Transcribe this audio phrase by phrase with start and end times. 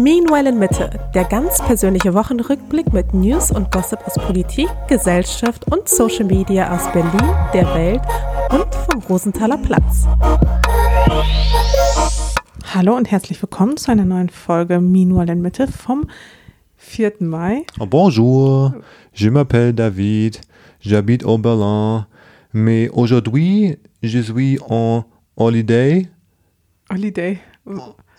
[0.00, 5.90] Meanwhile in Mitte, der ganz persönliche Wochenrückblick mit News und Gossip aus Politik, Gesellschaft und
[5.90, 8.00] Social Media aus Berlin, der Welt
[8.50, 10.06] und vom Rosenthaler Platz.
[12.74, 16.08] Hallo und herzlich willkommen zu einer neuen Folge Meanwhile in Mitte vom
[16.76, 17.16] 4.
[17.18, 17.66] Mai.
[17.78, 18.72] Oh, bonjour,
[19.12, 20.40] je m'appelle David,
[20.80, 22.06] j'habite au Berlin,
[22.52, 25.04] mais aujourd'hui je suis en
[25.36, 26.08] holiday.
[26.88, 27.38] Holiday.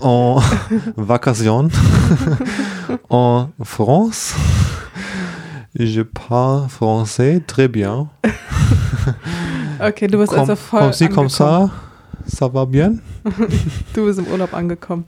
[0.02, 0.42] En
[0.98, 1.70] vacation
[3.10, 4.34] en France.
[5.74, 8.10] Je parle français très bien.
[9.84, 11.30] Okay, du bist Comme, also voll comme comme angekommen.
[11.30, 11.70] ça,
[12.28, 13.00] ça va bien.
[13.96, 15.06] Du bist im Urlaub angekommen.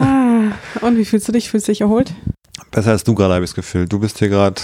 [0.00, 0.50] ah,
[0.80, 1.48] und wie fühlst du dich?
[1.48, 2.12] Fühlst du dich erholt?
[2.72, 3.86] Besser als du gerade, habe ich das Gefühl.
[3.86, 4.60] Du bist hier gerade,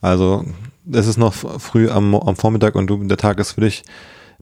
[0.00, 0.44] also
[0.90, 3.82] es ist noch früh am, am Vormittag und du, der Tag ist für dich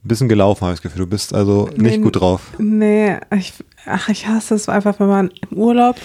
[0.03, 1.05] ein bisschen gelaufen, habe ich das Gefühl.
[1.05, 2.51] Du bist also nicht Nee, gut drauf.
[2.57, 3.53] Nee, ich,
[3.85, 5.97] ach, ich hasse es einfach, wenn man im Urlaub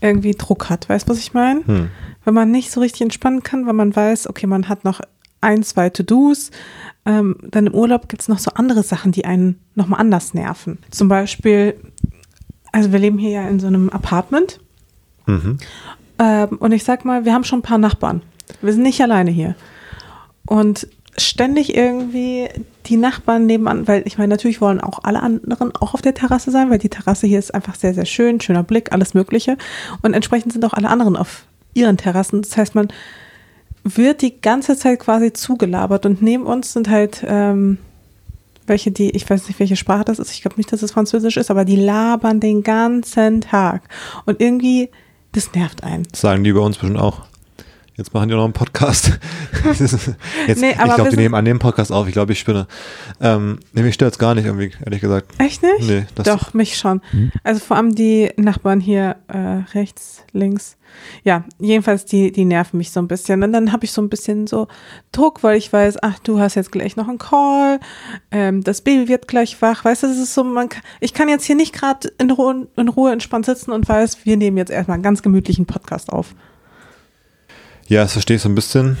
[0.00, 0.88] irgendwie Druck hat.
[0.88, 1.66] Weißt du, was ich meine?
[1.66, 1.90] Hm.
[2.24, 5.00] Wenn man nicht so richtig entspannen kann, weil man weiß, okay, man hat noch
[5.40, 6.50] ein, zwei To-Dos.
[7.06, 10.78] Ähm, dann im Urlaub gibt es noch so andere Sachen, die einen nochmal anders nerven.
[10.90, 11.74] Zum Beispiel,
[12.72, 14.60] also wir leben hier ja in so einem Apartment.
[15.26, 15.58] Mhm.
[16.18, 18.22] Ähm, und ich sag mal, wir haben schon ein paar Nachbarn.
[18.60, 19.54] Wir sind nicht alleine hier.
[20.46, 22.48] Und ständig irgendwie
[22.86, 26.50] die Nachbarn nebenan, weil ich meine, natürlich wollen auch alle anderen auch auf der Terrasse
[26.50, 29.56] sein, weil die Terrasse hier ist einfach sehr, sehr schön, schöner Blick, alles Mögliche.
[30.02, 32.42] Und entsprechend sind auch alle anderen auf ihren Terrassen.
[32.42, 32.88] Das heißt, man
[33.84, 37.78] wird die ganze Zeit quasi zugelabert und neben uns sind halt ähm,
[38.66, 41.36] welche, die, ich weiß nicht, welche Sprache das ist, ich glaube nicht, dass es Französisch
[41.36, 43.82] ist, aber die labern den ganzen Tag.
[44.26, 44.90] Und irgendwie,
[45.32, 46.04] das nervt einen.
[46.10, 47.22] Das sagen die bei uns bestimmt auch.
[48.00, 49.18] Jetzt machen die noch einen Podcast.
[49.78, 50.08] Jetzt,
[50.58, 52.06] Nee, ich glaube, die nehmen an dem Podcast auf.
[52.06, 52.66] Ich glaube, ich spinne.
[53.20, 55.32] Ähm, nee, mich stört es gar nicht irgendwie, ehrlich gesagt.
[55.36, 55.82] Echt nicht?
[55.86, 57.02] Nee, das- Doch, mich schon.
[57.44, 59.36] Also vor allem die Nachbarn hier äh,
[59.74, 60.78] rechts, links.
[61.24, 63.42] Ja, jedenfalls die, die nerven mich so ein bisschen.
[63.42, 64.66] Und dann habe ich so ein bisschen so
[65.12, 67.80] Druck, weil ich weiß, ach, du hast jetzt gleich noch einen Call,
[68.30, 69.84] ähm, das Baby wird gleich wach.
[69.84, 72.66] Weißt du, das ist so, man kann, ich kann jetzt hier nicht gerade in Ruhe,
[72.78, 76.34] in Ruhe entspannt sitzen und weiß, wir nehmen jetzt erstmal einen ganz gemütlichen Podcast auf.
[77.90, 78.96] Ja, das verstehe ich so ein bisschen.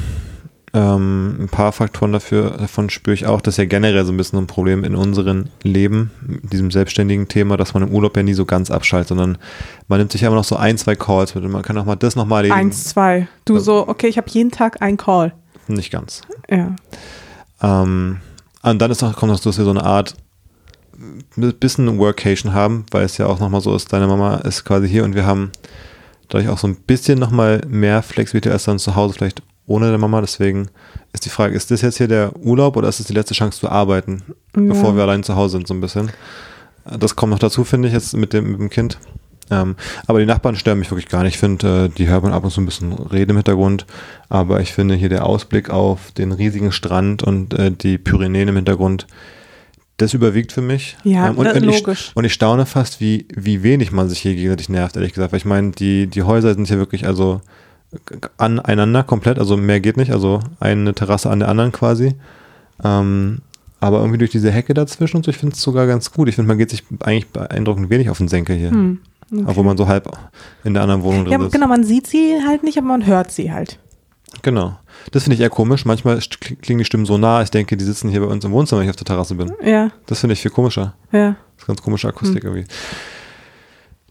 [0.74, 3.40] Ähm, ein paar Faktoren dafür, davon spüre ich auch.
[3.40, 6.10] Das ist ja generell so ein bisschen ein Problem in unserem Leben,
[6.42, 9.38] diesem selbstständigen Thema, dass man im Urlaub ja nie so ganz abschaltet, sondern
[9.86, 11.84] man nimmt sich ja immer noch so ein, zwei Calls mit und man kann auch
[11.84, 12.66] mal das nochmal erledigen.
[12.66, 13.28] Eins, zwei.
[13.44, 15.34] Du so, okay, ich habe jeden Tag einen Call.
[15.68, 16.22] Nicht ganz.
[16.50, 16.74] Ja.
[17.62, 18.16] Ähm,
[18.62, 20.16] und dann ist noch, kommt noch, dass wir so eine Art
[21.36, 24.88] ein bisschen Workation haben, weil es ja auch nochmal so ist, deine Mama ist quasi
[24.88, 25.52] hier und wir haben
[26.30, 29.98] dadurch auch so ein bisschen nochmal mehr Flexibilität als dann zu Hause vielleicht ohne deine
[29.98, 30.20] Mama.
[30.20, 30.68] Deswegen
[31.12, 33.60] ist die Frage, ist das jetzt hier der Urlaub oder ist es die letzte Chance
[33.60, 36.10] zu arbeiten, bevor wir allein zu Hause sind so ein bisschen?
[36.98, 38.98] Das kommt noch dazu, finde ich, jetzt mit dem, mit dem Kind.
[39.50, 39.76] Ähm,
[40.06, 41.34] aber die Nachbarn stören mich wirklich gar nicht.
[41.34, 43.84] Ich finde, äh, die hört man ab und zu ein bisschen Reden im Hintergrund.
[44.28, 48.56] Aber ich finde hier der Ausblick auf den riesigen Strand und äh, die Pyrenäen im
[48.56, 49.06] Hintergrund,
[50.02, 50.96] das überwiegt für mich.
[51.04, 52.08] Ja, ähm, und, das- und, logisch.
[52.10, 55.32] ich, und ich staune fast, wie, wie wenig man sich hier gegenseitig nervt, ehrlich gesagt.
[55.32, 57.40] Weil ich meine, die, die Häuser sind hier wirklich also
[58.38, 62.14] aneinander komplett, also mehr geht nicht, also eine Terrasse an der anderen quasi.
[62.82, 63.38] Ähm,
[63.80, 66.28] aber irgendwie durch diese Hecke dazwischen und so, ich finde es sogar ganz gut.
[66.28, 68.70] Ich finde, man geht sich eigentlich beeindruckend wenig auf den Senkel hier.
[68.70, 69.00] Hm,
[69.32, 69.44] okay.
[69.46, 70.10] Obwohl man so halb
[70.64, 71.52] in der anderen Wohnung drin Ja, sitzt.
[71.52, 73.78] genau, man sieht sie halt nicht, aber man hört sie halt.
[74.42, 74.78] Genau.
[75.12, 75.84] Das finde ich eher komisch.
[75.84, 76.18] Manchmal
[76.62, 78.86] klingen die Stimmen so nah, ich denke, die sitzen hier bei uns im Wohnzimmer, wenn
[78.88, 79.52] ich auf der Terrasse bin.
[79.64, 80.94] Ja, Das finde ich viel komischer.
[81.12, 81.36] ja.
[81.56, 82.14] Das ist ganz komische Hm.
[82.14, 82.64] Akustik irgendwie.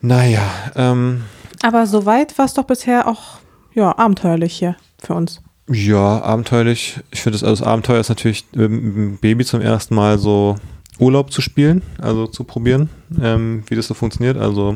[0.01, 0.41] Naja,
[0.75, 1.23] ähm,
[1.63, 3.39] Aber soweit war es doch bisher auch
[3.73, 5.41] ja, abenteuerlich hier für uns.
[5.67, 6.99] ja, abenteuerlich.
[7.11, 10.55] Ich finde, das, also das Abenteuer ist natürlich, mit dem Baby zum ersten Mal so
[10.99, 12.89] Urlaub zu spielen, also zu probieren,
[13.21, 14.37] ähm, wie das so funktioniert.
[14.37, 14.75] Also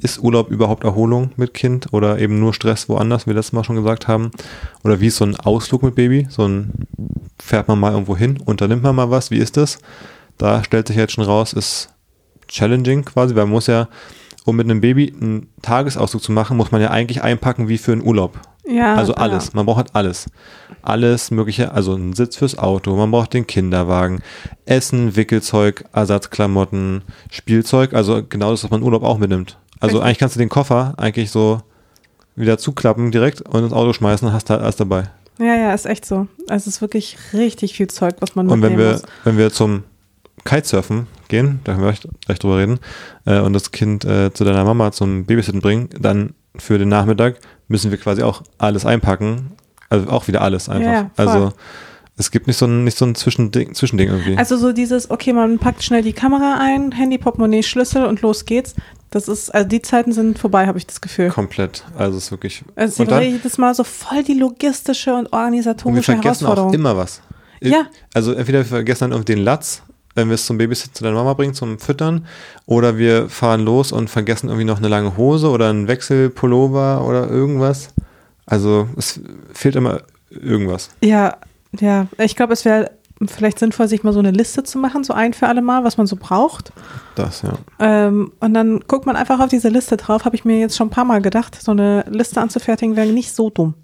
[0.00, 3.64] ist Urlaub überhaupt Erholung mit Kind oder eben nur Stress woanders, wie wir letztes Mal
[3.64, 4.30] schon gesagt haben?
[4.84, 6.26] Oder wie ist so ein Ausflug mit Baby?
[6.30, 6.72] So ein
[7.38, 9.78] fährt man mal irgendwo hin, unternimmt man mal was, wie ist das?
[10.38, 11.90] Da stellt sich jetzt schon raus, ist
[12.48, 13.88] challenging quasi, weil man muss ja,
[14.44, 17.92] um mit einem Baby einen Tagesausflug zu machen, muss man ja eigentlich einpacken wie für
[17.92, 18.38] einen Urlaub.
[18.68, 19.54] Ja, Also alles.
[19.54, 20.26] Man braucht halt alles.
[20.82, 24.22] Alles mögliche, also einen Sitz fürs Auto, man braucht den Kinderwagen,
[24.64, 29.56] Essen, Wickelzeug, Ersatzklamotten, Spielzeug, also genau das, was man Urlaub auch mitnimmt.
[29.80, 30.06] Also Richtig.
[30.06, 31.60] eigentlich kannst du den Koffer eigentlich so
[32.34, 35.04] wieder zuklappen direkt und ins Auto schmeißen und hast halt alles dabei.
[35.38, 36.28] Ja, ja, ist echt so.
[36.48, 39.02] Also es ist wirklich richtig viel Zeug, was man Und wenn mitnehmen wir, muss.
[39.24, 39.84] wenn wir zum
[40.44, 42.78] Kitesurfen gehen, da können wir gleich, gleich drüber reden,
[43.26, 47.36] äh, und das Kind äh, zu deiner Mama zum Babysitten bringen, dann für den Nachmittag
[47.68, 49.52] müssen wir quasi auch alles einpacken.
[49.88, 50.92] Also auch wieder alles einfach.
[50.92, 51.28] Ja, voll.
[51.28, 51.52] also
[52.18, 54.38] es gibt nicht so ein, nicht so ein Zwischending, Zwischending irgendwie.
[54.38, 58.46] Also so dieses, okay, man packt schnell die Kamera ein, Handy, Portemonnaie, Schlüssel und los
[58.46, 58.74] geht's.
[59.10, 61.28] Das ist, also die Zeiten sind vorbei, habe ich das Gefühl.
[61.28, 61.84] Komplett.
[61.96, 62.64] Also es ist wirklich.
[62.74, 66.46] Es und ist dann, jedes Mal so voll die logistische und und wir organisatorische vergessen
[66.46, 66.74] auch Herausforderung.
[66.74, 67.20] immer was.
[67.60, 67.86] Ja.
[68.14, 69.82] Also entweder wir vergessen dann irgendwie den Latz,
[70.14, 72.26] wenn wir es zum Babysit zu deiner Mama bringen, zum Füttern,
[72.64, 77.28] oder wir fahren los und vergessen irgendwie noch eine lange Hose oder einen Wechselpullover oder
[77.28, 77.90] irgendwas.
[78.46, 79.20] Also es
[79.52, 80.90] fehlt immer irgendwas.
[81.02, 81.36] Ja,
[81.80, 82.06] ja.
[82.18, 82.90] Ich glaube, es wäre
[83.24, 85.96] vielleicht sinnvoll, sich mal so eine Liste zu machen, so ein für alle Mal, was
[85.96, 86.72] man so braucht.
[87.14, 87.52] Das, ja.
[87.78, 90.24] Ähm, und dann guckt man einfach auf diese Liste drauf.
[90.26, 91.60] Habe ich mir jetzt schon ein paar Mal gedacht.
[91.60, 93.74] So eine Liste anzufertigen wäre nicht so dumm.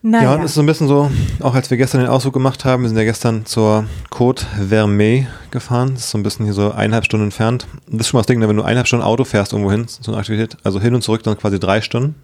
[0.00, 0.24] Naja.
[0.24, 2.64] Ja, und es ist so ein bisschen so, auch als wir gestern den Ausflug gemacht
[2.64, 5.90] haben, wir sind ja gestern zur Côte Vermeille gefahren.
[5.94, 7.66] Das ist so ein bisschen hier so eineinhalb Stunden entfernt.
[7.88, 9.86] Das ist schon mal das Ding, ne, wenn du eineinhalb Stunden Auto fährst irgendwo hin,
[9.88, 12.14] so eine Aktivität, also hin und zurück dann quasi drei Stunden,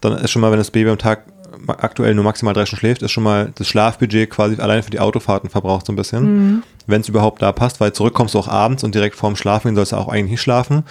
[0.00, 1.24] dann ist schon mal, wenn das Baby am Tag
[1.66, 5.00] aktuell nur maximal drei Stunden schläft, ist schon mal das Schlafbudget quasi allein für die
[5.00, 6.62] Autofahrten verbraucht so ein bisschen.
[6.86, 9.74] Wenn es überhaupt da passt, weil zurück kommst du auch abends und direkt vorm Schlafen
[9.74, 10.84] sollst du auch eigentlich nicht schlafen.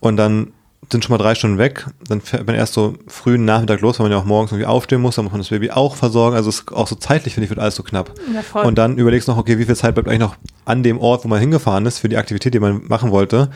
[0.00, 0.52] Und dann
[0.90, 1.86] sind schon mal drei Stunden weg.
[2.06, 5.00] Dann fährt man erst so frühen Nachmittag los, weil man ja auch morgens irgendwie aufstehen
[5.00, 5.14] muss.
[5.16, 6.36] Dann muss man das Baby auch versorgen.
[6.36, 8.12] Also es ist auch so zeitlich, finde ich, wird alles so knapp.
[8.54, 8.62] Ja.
[8.62, 11.24] Und dann überlegst du noch, okay, wie viel Zeit bleibt eigentlich noch an dem Ort,
[11.24, 13.50] wo man hingefahren ist, für die Aktivität, die man machen wollte.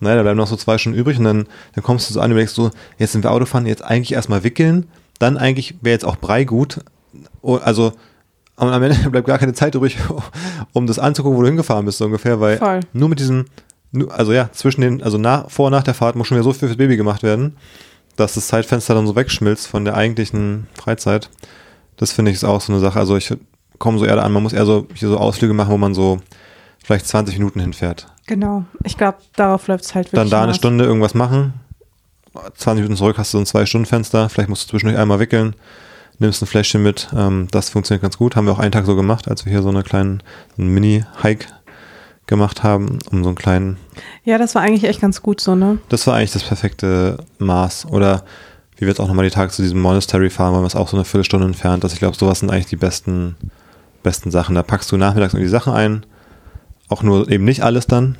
[0.00, 2.26] Naja, da bleiben noch so zwei Stunden übrig und dann, dann kommst du so an
[2.26, 4.86] und überlegst so, jetzt sind wir Autofahren, jetzt eigentlich erstmal wickeln.
[5.20, 6.80] Dann eigentlich wäre jetzt auch Brei gut.
[7.42, 7.92] Oh, Also
[8.56, 9.96] am Ende bleibt gar keine Zeit übrig,
[10.72, 12.80] um das anzugucken, wo du hingefahren bist, so ungefähr, weil Voll.
[12.92, 13.46] nur mit diesem,
[14.08, 16.52] also ja, zwischen den, also nach, vor und nach der Fahrt muss schon wieder so
[16.52, 17.56] viel fürs Baby gemacht werden,
[18.16, 21.30] dass das Zeitfenster dann so wegschmilzt von der eigentlichen Freizeit.
[21.96, 22.98] Das finde ich ist auch so eine Sache.
[22.98, 23.34] Also ich
[23.78, 26.18] komme so eher an, man muss eher so hier so Ausflüge machen, wo man so
[26.84, 28.06] vielleicht 20 Minuten hinfährt.
[28.26, 28.64] Genau.
[28.84, 30.20] Ich glaube, darauf läuft es halt wirklich.
[30.20, 30.54] Dann da eine.
[30.54, 31.54] Stunde irgendwas machen,
[32.34, 35.54] 20 Minuten zurück hast du so ein Zwei-Stunden-Fenster, vielleicht musst du zwischendurch einmal wickeln,
[36.18, 38.36] nimmst ein Fläschchen mit, ähm, das funktioniert ganz gut.
[38.36, 40.22] Haben wir auch einen Tag so gemacht, als wir hier so eine kleinen
[40.56, 41.46] so einen Mini-Hike
[42.30, 43.76] gemacht haben, um so einen kleinen,
[44.24, 45.78] Ja, das war eigentlich echt ganz gut so, ne?
[45.88, 47.86] das war eigentlich das perfekte Maß.
[47.86, 48.24] Oder
[48.76, 50.88] wie wir jetzt auch nochmal die Tage zu diesem Monastery fahren, weil wir es auch
[50.88, 51.82] so eine Viertelstunde entfernt.
[51.84, 53.36] Also ich glaube, sowas sind eigentlich die besten,
[54.02, 54.54] besten Sachen.
[54.54, 56.06] Da packst du nachmittags nur die Sachen ein,
[56.88, 58.16] auch nur eben nicht alles dann.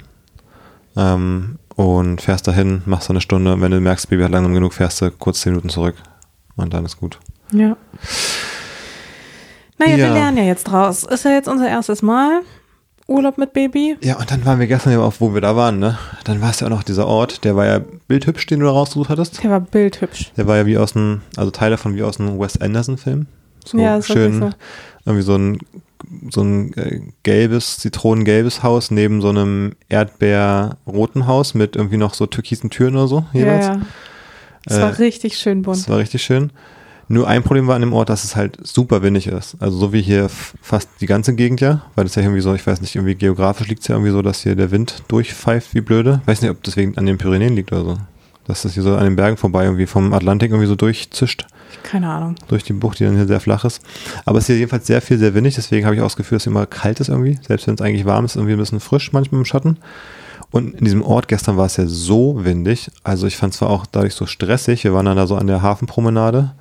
[0.96, 4.54] Ähm, und fährst dahin, machst da eine Stunde und wenn du merkst, Baby hat langsam
[4.54, 5.94] genug, fährst du kurz zehn Minuten zurück
[6.56, 7.18] und dann ist gut.
[7.52, 7.76] Ja.
[9.78, 10.12] Naja, wir Ja.
[10.12, 11.04] lernen ja jetzt draus.
[11.04, 12.42] Ist ja jetzt unser erstes Mal.
[13.08, 13.96] Urlaub mit Baby.
[14.02, 15.98] Ja, und dann waren wir gestern ja auch, wo wir da waren, ne?
[16.22, 18.72] Dann war es ja auch noch dieser Ort, der war ja bildhübsch, den du da
[18.72, 19.42] rausgesucht hattest.
[19.42, 20.30] Der war bildhübsch.
[20.36, 23.26] Der war ja wie aus einem, also Teile von wie aus einem Wes Anderson-Film.
[23.64, 24.54] So Ja, schön,
[25.04, 25.58] irgendwie so ein,
[26.30, 32.26] so ein äh, gelbes, zitronengelbes Haus neben so einem erdbeerroten Haus mit irgendwie noch so
[32.26, 33.66] türkisen Türen oder so Ja, jeweils.
[33.66, 33.80] ja.
[34.66, 35.78] Es Äh, war richtig schön bunt.
[35.78, 36.50] Das war richtig schön.
[37.08, 39.56] Nur ein Problem war an dem Ort, dass es halt super windig ist.
[39.58, 42.64] Also so wie hier fast die ganze Gegend ja, weil das ja irgendwie so, ich
[42.64, 45.80] weiß nicht, irgendwie geografisch liegt es ja irgendwie so, dass hier der Wind durchpfeift wie
[45.80, 46.20] blöde.
[46.26, 47.98] Weiß nicht, ob deswegen an den Pyrenäen liegt oder so.
[48.50, 51.46] Dass das hier so an den Bergen vorbei irgendwie vom Atlantik irgendwie so durchzischt,
[51.82, 52.34] Keine Ahnung.
[52.48, 53.80] durch die Bucht, die dann hier sehr flach ist.
[54.24, 56.36] Aber es ist hier jedenfalls sehr viel, sehr windig, deswegen habe ich auch das Gefühl,
[56.36, 57.38] dass es immer kalt ist irgendwie.
[57.46, 59.78] Selbst wenn es eigentlich warm ist, irgendwie ein bisschen frisch manchmal im Schatten.
[60.50, 62.90] Und in diesem Ort gestern war es ja so windig.
[63.04, 64.82] Also ich fand es zwar auch dadurch so stressig.
[64.82, 66.52] Wir waren dann da so an der Hafenpromenade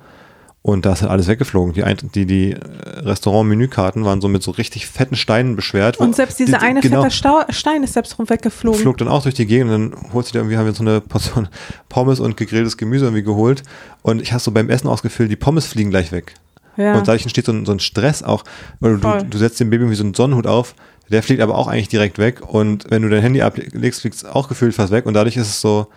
[0.62, 1.72] und da ist halt alles weggeflogen.
[1.72, 1.82] Die,
[2.14, 2.58] die, die äh,
[3.00, 5.96] Restaurant-Menükarten waren so mit so richtig fetten Steinen beschwert.
[5.96, 8.78] Und selbst dieser die, eine genau, fette Stau Stein ist selbst rum weggeflogen.
[8.78, 10.82] flog dann auch durch die Gegend und dann holst du dir irgendwie, haben wir so
[10.82, 11.48] eine Portion
[11.88, 13.62] Pommes und gegrilltes Gemüse irgendwie geholt.
[14.02, 16.34] Und ich habe so beim Essen ausgefüllt, die Pommes fliegen gleich weg.
[16.76, 16.92] ja.
[16.92, 18.44] Und dadurch entsteht so ein, so ein Stress auch,
[18.80, 20.74] weil du, du setzt dem Baby irgendwie so einen Sonnenhut auf,
[21.08, 24.24] der fliegt aber auch eigentlich direkt weg und wenn du dein Handy ablegst, fliegt es
[24.24, 25.88] auch gefühlt fast weg und dadurch ist es so,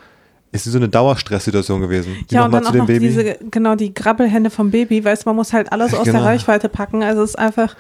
[0.54, 2.16] ist so eine Dauerstresssituation gewesen.
[2.30, 3.08] Ja, und dann auch noch Baby.
[3.08, 6.20] diese, genau, die Grabbelhände vom Baby, weißt man muss halt alles aus Genau.
[6.20, 7.04] der Reichweite packen.
[7.04, 7.76] Also es ist einfach,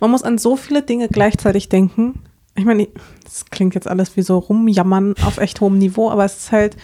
[0.00, 2.20] man muss an so viele Dinge gleichzeitig denken.
[2.56, 2.88] Ich meine,
[3.24, 6.76] das klingt jetzt alles wie so rumjammern auf echt hohem Niveau, aber es ist halt,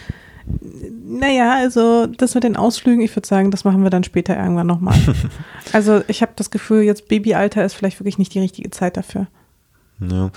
[1.05, 4.67] naja, also das mit den Ausflügen, ich würde sagen, das machen wir dann später irgendwann
[4.67, 4.97] nochmal.
[5.73, 9.27] also ich habe das Gefühl, jetzt Babyalter ist vielleicht wirklich nicht die richtige Zeit dafür.
[9.99, 10.31] ja.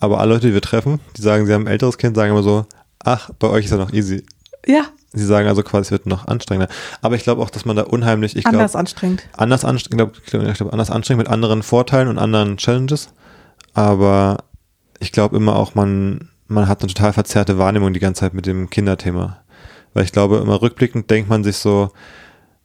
[0.00, 2.44] Aber alle Leute, die wir treffen, die sagen, sie haben ein älteres Kind, sagen immer
[2.44, 2.66] so,
[3.04, 4.24] ach, bei euch ist ja noch easy.
[4.66, 6.72] Ja, Sie sagen also quasi, es wird noch anstrengender.
[7.00, 9.22] Aber ich glaube auch, dass man da unheimlich, ich anders glaube, anstrengend.
[9.36, 13.08] anders anstrengend, ich glaube, ich glaub, anders anstrengend mit anderen Vorteilen und anderen Challenges.
[13.72, 14.44] Aber
[15.00, 18.44] ich glaube immer auch, man, man hat eine total verzerrte Wahrnehmung die ganze Zeit mit
[18.44, 19.38] dem Kinderthema.
[19.94, 21.90] Weil ich glaube, immer rückblickend denkt man sich so,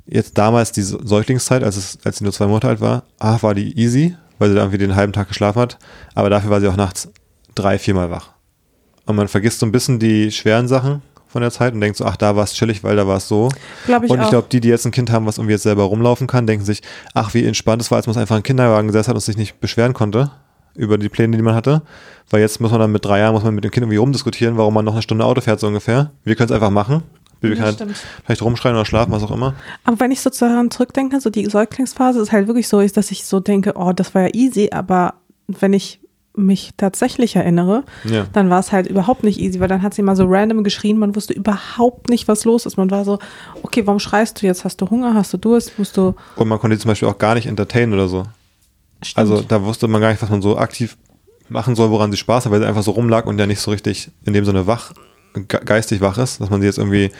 [0.05, 3.55] jetzt damals die Säuglingszeit, als, es, als sie nur zwei Monate alt war, ah, war
[3.55, 5.79] die easy, weil sie da irgendwie den halben Tag geschlafen hat.
[6.13, 7.07] Aber dafür war sie auch nachts
[7.55, 8.32] drei, viermal wach.
[9.05, 12.05] Und man vergisst so ein bisschen die schweren Sachen von der Zeit und denkt so,
[12.05, 13.49] ach, da war es chillig, weil da war es so.
[13.85, 15.83] Glaube ich und ich glaube, die, die jetzt ein Kind haben, was irgendwie jetzt selber
[15.83, 16.81] rumlaufen kann, denken sich,
[17.13, 19.59] ach, wie entspannt es war, als man einfach einen Kinderwagen gesetzt hat und sich nicht
[19.59, 20.31] beschweren konnte.
[20.75, 21.81] über die Pläne, die man hatte.
[22.29, 24.57] Weil jetzt muss man dann mit drei Jahren, muss man mit dem Kind irgendwie rumdiskutieren,
[24.57, 26.11] warum man noch eine Stunde Auto fährt, so ungefähr.
[26.23, 27.03] Wir können es einfach machen.
[27.41, 27.97] Wir Ja, können halt stimmt.
[28.25, 29.53] vielleicht rumschreien oder schlafen, was auch immer.
[29.83, 33.11] Aber wenn ich so daran zurückdenke, so die Säuglingsphase ist halt wirklich so, ist, dass
[33.11, 35.15] ich so denke, oh, das war ja easy, aber
[35.47, 35.99] wenn ich
[36.35, 38.25] mich tatsächlich erinnere, Ja.
[38.33, 40.97] dann war es halt überhaupt nicht easy, weil dann hat sie mal so random geschrien,
[40.97, 42.75] man wusste überhaupt nicht, was los ist.
[42.77, 43.19] Man war so,
[43.61, 44.65] okay, warum schreist du jetzt?
[44.65, 45.13] Hast du Hunger?
[45.13, 45.77] Hast du Durst?
[45.77, 46.15] Musst du.
[46.35, 48.23] Und man konnte die zum Beispiel auch gar nicht entertainen oder so.
[49.03, 49.17] Stimmt.
[49.19, 50.97] Also da wusste man gar nicht, was man so aktiv
[51.49, 53.69] machen soll, woran sie Spaß hat, weil sie einfach so rumlag und ja nicht so
[53.69, 54.93] richtig in dem Sinne wach,
[55.35, 57.11] ge geistig wach ist, dass man sie jetzt irgendwie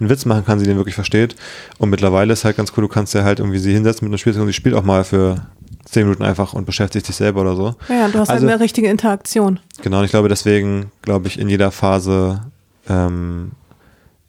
[0.00, 1.36] einen Witz machen kann, sie den wirklich versteht.
[1.78, 4.18] Und mittlerweile ist halt ganz cool, du kannst ja halt irgendwie sie hinsetzen mit einer
[4.18, 5.46] Spielzeug und sie spielt auch mal für
[5.90, 7.74] zehn Minuten einfach und beschäftigt sich selber oder so.
[7.88, 9.60] ja, du hast also- halt eine richtige Interaktion.
[9.82, 12.42] Genau, und ich glaube deswegen, glaube ich, in jeder Phase
[12.88, 13.52] ähm,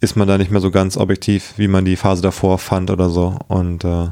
[0.02, 3.10] ist man da nicht mehr so ganz objektiv, wie man die Phase davor fand oder
[3.10, 4.08] so und äh,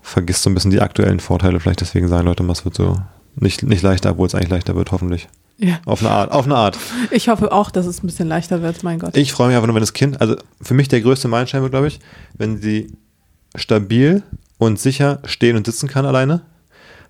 [0.00, 1.60] vergisst so ein bisschen die aktuellen Vorteile.
[1.60, 2.96] Vielleicht deswegen sagen Leute, es wird so
[3.36, 5.28] nicht, nicht leichter, obwohl es eigentlich leichter wird, hoffentlich.
[5.58, 5.80] Ja.
[5.86, 6.78] Auf eine Art, auf eine Art.
[7.10, 9.16] Ich hoffe auch, dass es ein bisschen leichter wird, mein Gott.
[9.16, 11.72] Ich freue mich einfach nur, wenn das Kind, also für mich der größte Meilenstein wird,
[11.72, 12.00] glaube ich,
[12.36, 12.92] wenn sie
[13.54, 14.22] stabil
[14.58, 16.42] und sicher stehen und sitzen kann alleine.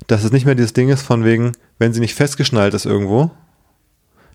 [0.06, 3.30] Dass es nicht mehr dieses Ding ist von wegen, wenn sie nicht festgeschnallt ist irgendwo,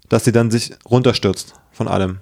[0.10, 2.20] dass sie dann sich runterstürzt von allem.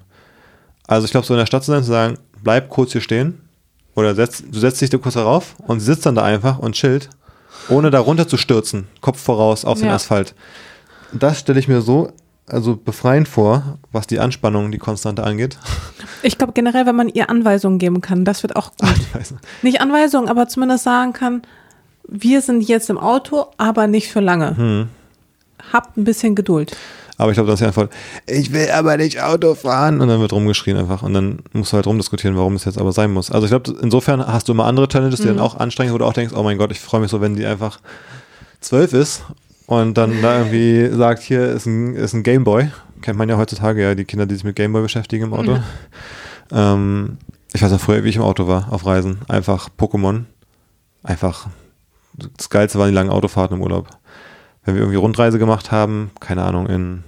[0.87, 3.41] Also ich glaube, so in der Stadt zu sein, zu sagen, bleib kurz hier stehen
[3.95, 6.73] oder setz, du setzt dich da kurz darauf und sie sitzt dann da einfach und
[6.75, 7.09] chillt,
[7.69, 9.95] ohne da runter zu stürzen, Kopf voraus auf den Ja.
[9.95, 10.33] Asphalt.
[11.11, 12.13] Das stelle ich mir so
[12.47, 15.57] also befreiend vor, was die Anspannung, die Konstante angeht.
[16.23, 18.89] Ich glaube generell, wenn man ihr Anweisungen geben kann, das wird auch gut.
[19.15, 19.33] Nicht.
[19.63, 21.41] Nicht Anweisungen, aber zumindest sagen kann,
[22.07, 24.57] wir sind jetzt im Auto, aber nicht für lange.
[24.57, 24.87] Hm.
[25.71, 26.75] Habt ein bisschen Geduld.
[27.17, 27.87] Aber ich glaube, das ist ja einfach,
[28.25, 30.01] ich will aber nicht Auto fahren.
[30.01, 31.03] Und dann wird rumgeschrien einfach.
[31.03, 33.29] Und dann musst du halt rumdiskutieren, warum es jetzt aber sein muss.
[33.29, 36.05] Also ich glaube, insofern hast du immer andere Challenges, die dann auch anstrengend, wo du
[36.05, 37.79] auch denkst, oh mein Gott, ich freue mich so, wenn die einfach
[38.59, 39.23] zwölf ist
[39.67, 42.69] und dann da irgendwie sagt, hier ist ein, ist ein Gameboy.
[43.01, 45.59] Kennt man ja heutzutage ja, die Kinder, die sich mit Gameboy beschäftigen im Auto.
[46.51, 47.17] Ähm,
[47.53, 49.19] ich weiß noch früher, wie ich im Auto war, auf Reisen.
[49.27, 50.23] Einfach Pokémon.
[51.03, 51.47] Einfach
[52.37, 53.89] das Geilste waren die langen Autofahrten im Urlaub.
[54.63, 57.03] Wenn wir irgendwie Rundreise gemacht haben, keine Ahnung, in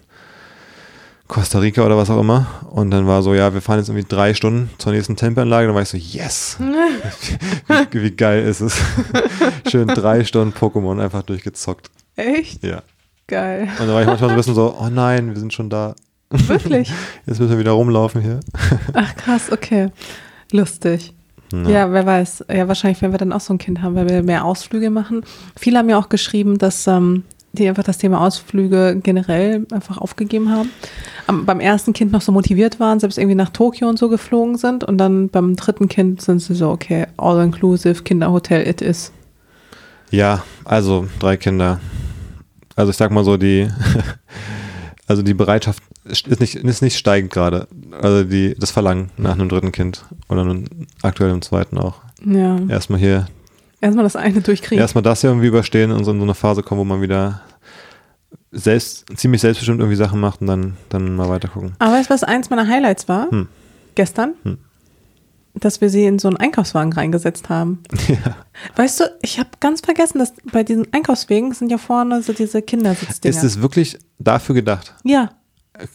[1.27, 2.47] Costa Rica oder was auch immer.
[2.69, 5.67] Und dann war so, ja, wir fahren jetzt irgendwie drei Stunden zur nächsten Tempelanlage.
[5.67, 6.57] Dann war ich so, yes!
[7.91, 8.79] wie, wie geil ist es?
[9.69, 11.89] Schön drei Stunden Pokémon einfach durchgezockt.
[12.15, 12.63] Echt?
[12.63, 12.83] Ja.
[13.27, 13.69] Geil.
[13.79, 15.95] Und dann war ich manchmal so ein bisschen so, oh nein, wir sind schon da.
[16.29, 16.91] Wirklich?
[17.25, 18.39] Jetzt müssen wir wieder rumlaufen hier.
[18.93, 19.89] Ach krass, okay.
[20.51, 21.13] Lustig.
[21.53, 21.69] Ja.
[21.69, 22.45] Ja, wer weiß.
[22.51, 25.23] Ja, wahrscheinlich, wenn wir dann auch so ein Kind haben, weil wir mehr Ausflüge machen.
[25.55, 30.49] Viele haben ja auch geschrieben, dass ähm, die einfach das Thema Ausflüge generell einfach aufgegeben
[30.49, 30.71] haben.
[31.27, 34.57] Am, beim ersten Kind noch so motiviert waren, selbst irgendwie nach Tokio und so geflogen
[34.57, 34.83] sind.
[34.83, 39.11] Und dann beim dritten Kind sind sie so, okay, all inclusive, Kinderhotel, it is.
[40.09, 41.79] Ja, also drei Kinder.
[42.75, 43.67] Also ich sag mal so, die,
[45.07, 47.67] also die Bereitschaft ist nicht, ist nicht steigend gerade.
[48.01, 50.67] Also die, das Verlangen nach einem dritten Kind oder nun
[51.01, 52.01] aktuell im zweiten auch.
[52.25, 52.57] Ja.
[52.69, 53.27] Erstmal hier,
[53.81, 54.79] Erstmal das eine durchkriegen.
[54.81, 57.41] erstmal das hier irgendwie überstehen und so in so eine Phase kommen, wo man wieder
[58.51, 61.73] selbst, ziemlich selbstbestimmt irgendwie Sachen macht und dann, dann mal weiter gucken.
[61.79, 63.29] Aber weißt du, was eins meiner Highlights war?
[63.29, 63.47] Hm.
[63.95, 64.35] Gestern?
[64.43, 64.57] Hm.
[65.55, 67.83] Dass wir sie in so einen Einkaufswagen reingesetzt haben.
[68.07, 68.35] Ja.
[68.75, 72.61] Weißt du, ich habe ganz vergessen, dass bei diesen Einkaufswegen sind ja vorne so diese
[72.61, 73.35] Kindersitzdinger.
[73.35, 74.93] Ist es wirklich dafür gedacht?
[75.03, 75.29] ja,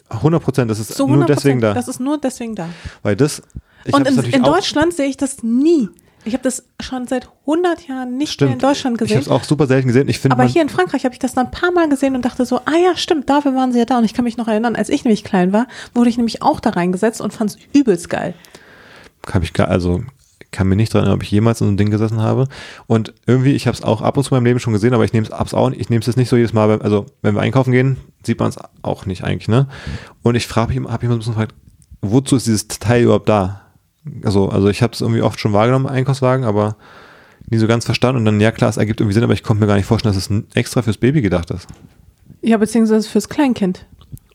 [0.08, 1.26] 100 Prozent, das ist so nur 100%.
[1.26, 1.72] deswegen da.
[1.74, 2.68] Das ist nur deswegen da.
[3.02, 3.42] Weil das,
[3.92, 5.88] Und in, in Deutschland sehe ich das nie.
[6.24, 9.20] Ich habe das schon seit 100 Jahren nicht mehr in Deutschland Ich habe gesehen.
[9.20, 10.08] es auch super selten gesehen.
[10.08, 12.24] Ich finde, Aber hier in Frankreich habe ich das dann ein paar Mal gesehen und
[12.24, 13.98] dachte so, ah ja, stimmt, dafür waren sie ja da.
[13.98, 16.58] Und ich kann mich noch erinnern, als ich nämlich klein war, wurde ich nämlich auch
[16.58, 18.34] da reingesetzt und fand es übelst geil.
[19.32, 20.02] Habe ich gar, also
[20.50, 22.48] kann mir nicht dran erinnern, ob ich jemals in so einem Ding gesessen habe.
[22.86, 25.04] Und irgendwie, ich habe es auch ab und zu in meinem Leben schon gesehen, aber
[25.04, 27.34] ich nehme es auch, ich nehme es jetzt nicht so jedes Mal, beim- also wenn
[27.34, 29.68] wir einkaufen gehen, sieht man es auch nicht eigentlich, ne?
[30.22, 31.54] Und ich frage mich, habe ich mal bisschen gefragt,
[32.00, 33.62] wozu ist dieses Teil überhaupt da?
[34.24, 36.76] Also, also ich habe es irgendwie oft schon wahrgenommen Einkaufswagen, aber
[37.50, 38.18] nie so ganz verstanden.
[38.20, 40.14] Und dann, ja klar, es ergibt irgendwie Sinn, aber ich konnte mir gar nicht vorstellen,
[40.14, 41.66] dass es extra fürs Baby gedacht ist.
[42.40, 43.84] Ja, beziehungsweise fürs Kleinkind.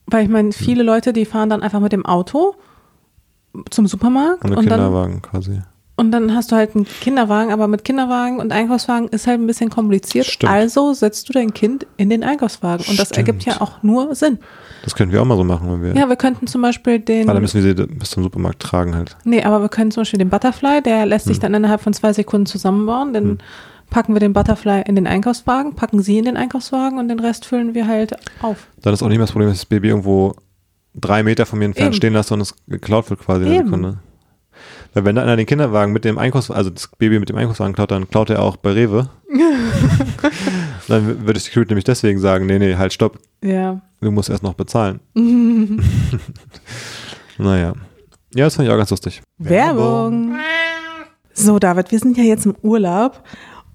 [0.05, 2.53] Weil ich meine, viele Leute, die fahren dann einfach mit dem Auto
[3.69, 5.61] zum Supermarkt Und ein und dann, Kinderwagen quasi.
[5.95, 9.47] und dann hast du halt einen Kinderwagen, aber mit Kinderwagen und Einkaufswagen ist halt ein
[9.47, 10.25] bisschen kompliziert.
[10.25, 10.51] Stimmt.
[10.51, 13.27] Also setzt du dein Kind in den Einkaufswagen und das Stimmt.
[13.29, 14.39] ergibt ja auch nur Sinn.
[14.83, 15.99] Das könnten wir auch mal so machen, wenn wir.
[16.01, 17.23] Ja, wir könnten zum Beispiel den.
[17.23, 19.15] Aber dann müssen wir sie bis zum Supermarkt tragen halt.
[19.23, 21.33] Nee, aber wir können zum Beispiel den Butterfly, der lässt Hm.
[21.33, 23.13] sich dann innerhalb von zwei Sekunden zusammenbauen.
[23.13, 23.37] Dann
[23.89, 27.45] packen wir den Butterfly in den Einkaufswagen, packen sie in den Einkaufswagen und den Rest
[27.45, 28.67] füllen wir halt auf.
[28.81, 30.33] Dann ist auch nicht mehr das Problem, dass das Baby irgendwo
[30.95, 31.97] drei Meter von mir entfernt Eben.
[31.97, 33.63] stehen lasse und es geklaut wird quasi in einer.
[33.65, 33.99] Sekunde.
[34.93, 37.73] Weil wenn da einer den Kinderwagen mit dem Einkaufswagen, also das Baby mit dem Einkaufswagen
[37.73, 39.09] klaut, dann klaut er auch bei Rewe.
[40.87, 43.17] Dann würde Security nämlich deswegen sagen, nee, nee, halt, stopp.
[43.41, 43.81] Ja.
[44.01, 44.99] Du musst erst noch bezahlen.
[47.37, 47.73] naja.
[48.35, 49.21] Ja, das fand ich auch ganz lustig.
[49.37, 50.35] Werbung.
[51.33, 53.23] So, David, wir sind ja jetzt im Urlaub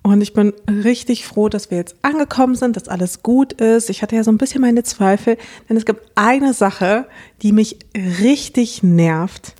[0.08, 3.90] und ich bin richtig froh, dass wir jetzt angekommen sind, dass alles gut ist.
[3.90, 5.36] Ich hatte ja so ein bisschen meine Zweifel,
[5.68, 7.06] denn es gibt eine Sache,
[7.42, 9.54] die mich richtig nervt,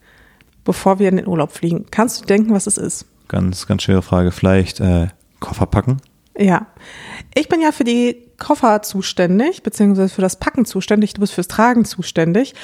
[0.64, 1.86] bevor wir in den Urlaub fliegen.
[1.90, 3.04] Kannst du denken, was es ist?
[3.28, 4.32] Ganz, ganz schwere Frage.
[4.32, 5.98] Vielleicht äh, Koffer packen?
[6.38, 6.66] Ja.
[7.34, 11.12] Ich bin ja für die Koffer zuständig, beziehungsweise für das Packen zuständig.
[11.12, 12.54] Du bist fürs Tragen zuständig.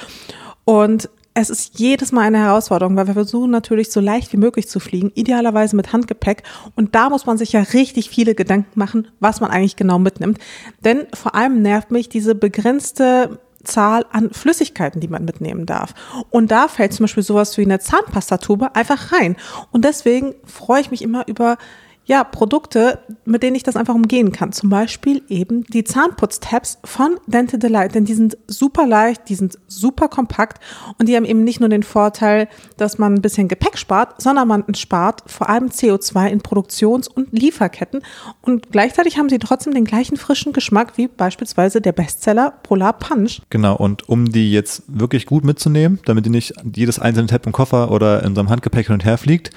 [0.64, 4.68] Und es ist jedes Mal eine Herausforderung, weil wir versuchen natürlich so leicht wie möglich
[4.68, 6.44] zu fliegen, idealerweise mit Handgepäck.
[6.76, 10.38] Und da muss man sich ja richtig viele Gedanken machen, was man eigentlich genau mitnimmt.
[10.84, 15.94] Denn vor allem nervt mich diese begrenzte Zahl an Flüssigkeiten, die man mitnehmen darf.
[16.30, 19.36] Und da fällt zum Beispiel sowas wie eine Zahnpastatube einfach rein.
[19.72, 21.58] Und deswegen freue ich mich immer über
[22.06, 24.52] ja, Produkte, mit denen ich das einfach umgehen kann.
[24.52, 29.58] Zum Beispiel eben die Zahnputztabs von Dental Delight, denn die sind super leicht, die sind
[29.68, 30.62] super kompakt
[30.98, 34.48] und die haben eben nicht nur den Vorteil, dass man ein bisschen Gepäck spart, sondern
[34.48, 38.02] man spart vor allem CO2 in Produktions- und Lieferketten
[38.42, 43.40] und gleichzeitig haben sie trotzdem den gleichen frischen Geschmack wie beispielsweise der Bestseller Polar Punch.
[43.48, 47.52] Genau, und um die jetzt wirklich gut mitzunehmen, damit die nicht jedes einzelne Tab im
[47.52, 49.50] Koffer oder in unserem Handgepäck hin und her fliegt,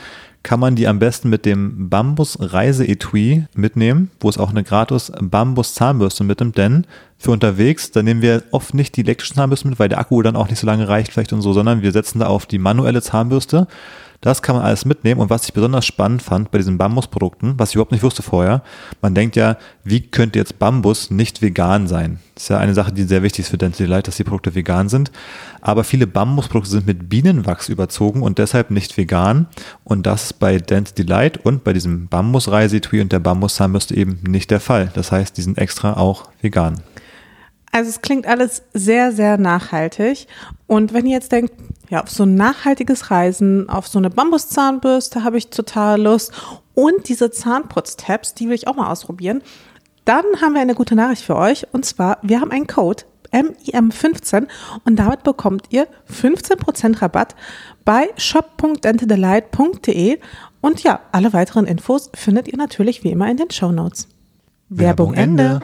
[0.47, 5.11] kann man die am besten mit dem Bambus Reise-Etui mitnehmen, wo es auch eine gratis
[5.19, 6.85] Bambus Zahnbürste mitnimmt, denn
[7.17, 10.37] für unterwegs, da nehmen wir oft nicht die elektrische Zahnbürste mit, weil der Akku dann
[10.37, 13.01] auch nicht so lange reicht vielleicht und so, sondern wir setzen da auf die manuelle
[13.01, 13.67] Zahnbürste
[14.21, 15.21] das kann man alles mitnehmen.
[15.21, 18.63] Und was ich besonders spannend fand bei diesen Bambusprodukten, was ich überhaupt nicht wusste vorher,
[19.01, 22.19] man denkt ja, wie könnte jetzt Bambus nicht vegan sein?
[22.33, 24.55] Das ist ja eine Sache, die sehr wichtig ist für Dental Delight, dass die Produkte
[24.55, 25.12] vegan sind.
[25.62, 29.47] Aber viele Bambusprodukte sind mit Bienenwachs überzogen und deshalb nicht vegan.
[29.83, 34.51] Und das ist bei Dental Delight und bei diesem Bambus-Reisetui und der Bambus-Zahnbürste eben nicht
[34.51, 34.91] der Fall.
[34.93, 36.81] Das heißt, die sind extra auch vegan.
[37.71, 40.27] Also es klingt alles sehr, sehr nachhaltig.
[40.67, 41.53] Und wenn ihr jetzt denkt,
[41.89, 46.32] ja, auf so ein nachhaltiges Reisen, auf so eine Bambuszahnbürste habe ich total Lust
[46.73, 49.41] und diese Zahnputztabs, die will ich auch mal ausprobieren,
[50.06, 51.67] dann haben wir eine gute Nachricht für euch.
[51.73, 54.47] Und zwar, wir haben einen Code MIM15
[54.86, 57.36] und damit bekommt ihr 15% Rabatt
[57.84, 60.19] bei shop.dentedelight.de
[60.62, 64.08] und ja, alle weiteren Infos findet ihr natürlich wie immer in den Show Notes.
[64.69, 65.43] Werbung, Werbung Ende.
[65.43, 65.62] Ende.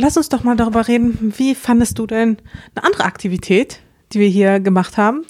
[0.00, 2.38] Lass uns doch mal darüber reden, wie fandest du denn
[2.74, 3.80] eine andere Aktivität,
[4.12, 5.24] die wir hier gemacht haben,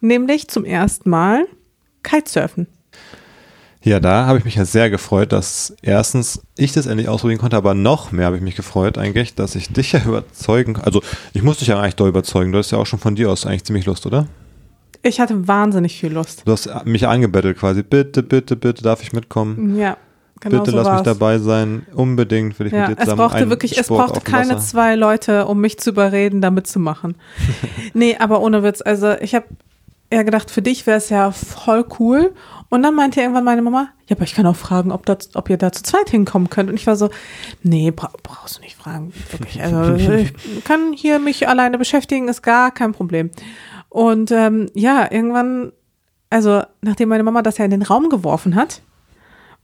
[0.00, 1.46] nämlich zum ersten Mal
[2.02, 2.66] Kitesurfen.
[3.82, 7.56] Ja, da habe ich mich ja sehr gefreut, dass erstens ich das endlich ausprobieren konnte,
[7.56, 11.02] aber noch mehr habe ich mich gefreut eigentlich, dass ich dich ja überzeugen, also
[11.34, 13.44] ich musste dich ja eigentlich doll überzeugen, du hast ja auch schon von dir aus
[13.44, 14.26] eigentlich ziemlich Lust, oder?
[15.02, 16.42] Ich hatte wahnsinnig viel Lust.
[16.46, 19.76] Du hast mich angebettelt quasi, bitte, bitte, bitte, darf ich mitkommen?
[19.76, 19.98] Ja.
[20.40, 20.98] Genau Bitte so lass war's.
[20.98, 23.20] mich dabei sein, unbedingt will ich ja, mit dir zusammen.
[23.20, 27.16] Es brauchte wirklich, es brauchte keine zwei Leute, um mich zu überreden, da mitzumachen.
[27.94, 29.46] nee, aber ohne Witz, also ich habe
[30.12, 32.34] ja gedacht, für dich wäre es ja voll cool.
[32.68, 35.48] Und dann meinte irgendwann meine Mama, ja, aber ich kann auch fragen, ob, das, ob
[35.50, 36.68] ihr da zu zweit hinkommen könnt.
[36.68, 37.10] Und ich war so,
[37.62, 39.62] nee, bra brauchst du nicht fragen, wirklich.
[39.62, 40.32] Also ich
[40.64, 43.30] kann hier mich alleine beschäftigen, ist gar kein Problem.
[43.88, 45.72] Und ähm, ja, irgendwann,
[46.28, 48.82] also nachdem meine Mama das ja in den Raum geworfen hat,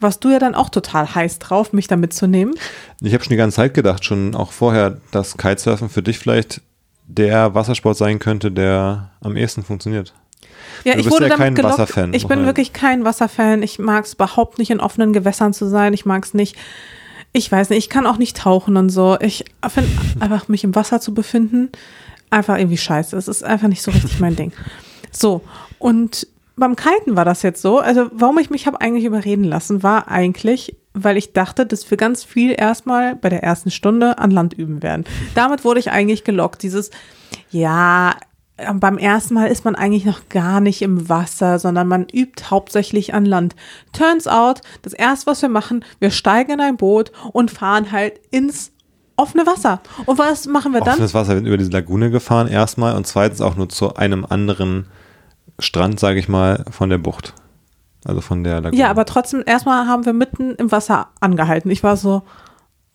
[0.02, 2.54] warst du ja dann auch total heiß drauf, mich da mitzunehmen.
[3.00, 6.60] Ich habe schon die ganze Zeit gedacht, schon auch vorher, dass Kitesurfen für dich vielleicht
[7.06, 10.14] der Wassersport sein könnte, der am ehesten funktioniert.
[10.84, 11.78] Ja, du ich wurde ja damit gelockt.
[11.78, 13.62] Wasserfan, ich bin wirklich kein Wasserfan.
[13.62, 15.92] Ich mag es überhaupt nicht in offenen Gewässern zu sein.
[15.92, 16.56] Ich mag es nicht.
[17.32, 19.18] Ich weiß nicht, ich kann auch nicht tauchen und so.
[19.20, 21.70] Ich finde einfach mich im Wasser zu befinden
[22.32, 23.16] einfach irgendwie scheiße.
[23.16, 24.52] Es ist einfach nicht so richtig mein Ding.
[25.12, 25.42] So,
[25.78, 27.78] und beim Kiten war das jetzt so.
[27.78, 31.96] Also, warum ich mich habe eigentlich überreden lassen, war eigentlich, weil ich dachte, dass wir
[31.96, 35.04] ganz viel erstmal bei der ersten Stunde an Land üben werden.
[35.34, 36.62] Damit wurde ich eigentlich gelockt.
[36.62, 36.90] Dieses,
[37.50, 38.14] ja,
[38.74, 43.14] beim ersten Mal ist man eigentlich noch gar nicht im Wasser, sondern man übt hauptsächlich
[43.14, 43.56] an Land.
[43.92, 48.20] Turns out, das erste, was wir machen, wir steigen in ein Boot und fahren halt
[48.30, 48.72] ins
[49.16, 49.80] offene Wasser.
[50.06, 50.94] Und was machen wir dann?
[50.94, 54.24] Offenes Wasser, wir sind über diese Lagune gefahren erstmal und zweitens auch nur zu einem
[54.24, 54.86] anderen
[55.58, 57.34] Strand, sage ich mal, von der Bucht.
[58.04, 58.80] Also von der Lagune.
[58.80, 61.70] Ja, aber trotzdem, erstmal haben wir mitten im Wasser angehalten.
[61.70, 62.22] Ich war so,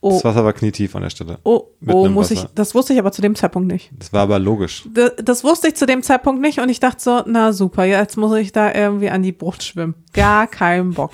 [0.01, 0.11] oh.
[0.11, 1.39] Das Wasser war knietief an der Stelle.
[1.43, 3.89] Oh, oh muss ich, das wusste ich aber zu dem Zeitpunkt nicht.
[3.97, 4.83] Das war aber logisch.
[4.93, 8.17] Das, das, wusste ich zu dem Zeitpunkt nicht und ich dachte so, na super, jetzt
[8.17, 9.95] muss ich da irgendwie an die Bucht schwimmen.
[10.13, 11.11] Gar keinen Bock.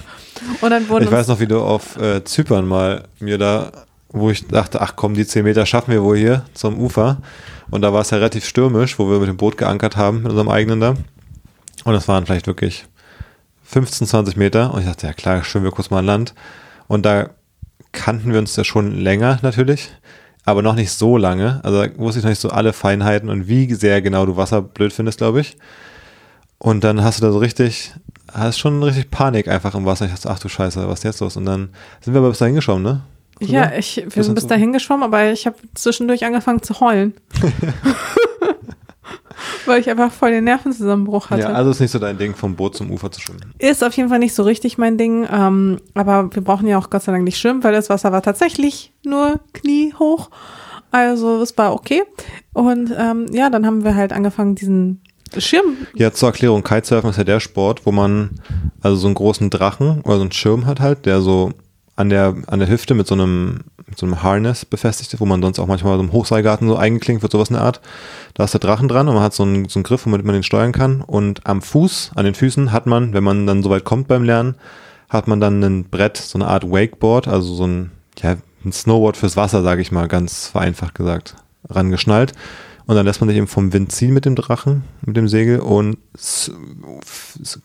[0.62, 3.72] Und dann wurden Ich weiß noch, wie du auf äh, Zypern mal mir da,
[4.10, 7.18] wo ich dachte, ach komm, die 10 Meter schaffen wir wohl hier zum Ufer.
[7.70, 10.32] Und da war es ja relativ stürmisch, wo wir mit dem Boot geankert haben, mit
[10.32, 10.96] unserem eigenen da.
[11.84, 12.86] Und das waren vielleicht wirklich
[13.64, 14.74] 15, 20 Meter.
[14.74, 16.34] Und ich dachte, ja klar, schwimmen wir kurz mal an Land.
[16.88, 17.30] Und da
[17.92, 19.90] kannten wir uns ja schon länger natürlich,
[20.46, 21.62] aber noch nicht so lange.
[21.64, 24.62] Also da wusste ich noch nicht so alle Feinheiten und wie sehr genau du Wasser
[24.62, 25.56] blöd findest, glaube ich.
[26.58, 27.94] Und dann hast du da so richtig,
[28.32, 30.06] hast schon richtig Panik einfach im Wasser.
[30.06, 31.38] Ich dachte, ach du Scheiße, was ist jetzt los?
[31.38, 31.70] Und dann
[32.02, 33.02] sind wir aber bis dahin geschwommen, ne?
[33.40, 37.14] Ja, ich, wir sind bis dahin geschwommen, aber ich habe zwischendurch angefangen zu heulen.
[39.66, 41.44] Weil ich einfach voll den Nervenzusammenbruch hatte.
[41.44, 43.54] Ja, also ist nicht so dein Ding, vom Boot zum Ufer zu schwimmen.
[43.60, 46.90] Ist auf jeden Fall nicht so richtig mein Ding, ähm, aber wir brauchen ja auch
[46.90, 50.30] Gott sei Dank nicht schwimmen, weil das Wasser war tatsächlich nur kniehoch.
[50.92, 52.04] Also es war okay.
[52.54, 55.02] Und ähm, ja, dann haben wir halt angefangen, diesen
[55.38, 55.78] Schirm.
[55.96, 58.40] Ja, zur Erklärung, Kitesurfen ist ja der Sport, wo man
[58.82, 61.52] also so einen großen Drachen oder so einen Schirm hat halt, der so
[61.96, 63.62] an der, an der Hüfte mit so einem,
[63.94, 67.22] mit so einem Harness befestigt wo man sonst auch manchmal so im Hochseilgarten so eingeklinkt
[67.22, 67.80] wird, sowas in der Art.
[68.34, 70.34] Da ist der Drachen dran und man hat so einen, so einen Griff, womit man
[70.34, 71.02] den steuern kann.
[71.02, 74.56] Und am Fuß, an den Füßen hat man, wenn man dann soweit kommt beim Lernen,
[75.10, 79.16] hat man dann ein Brett, so eine Art Wakeboard, also so ein, ja, ein Snowboard
[79.16, 81.36] fürs Wasser, sage ich mal, ganz vereinfacht gesagt,
[81.70, 82.34] rangeschnallt.
[82.86, 85.60] Und dann lässt man sich eben vom Wind ziehen mit dem Drachen, mit dem Segel
[85.60, 85.98] und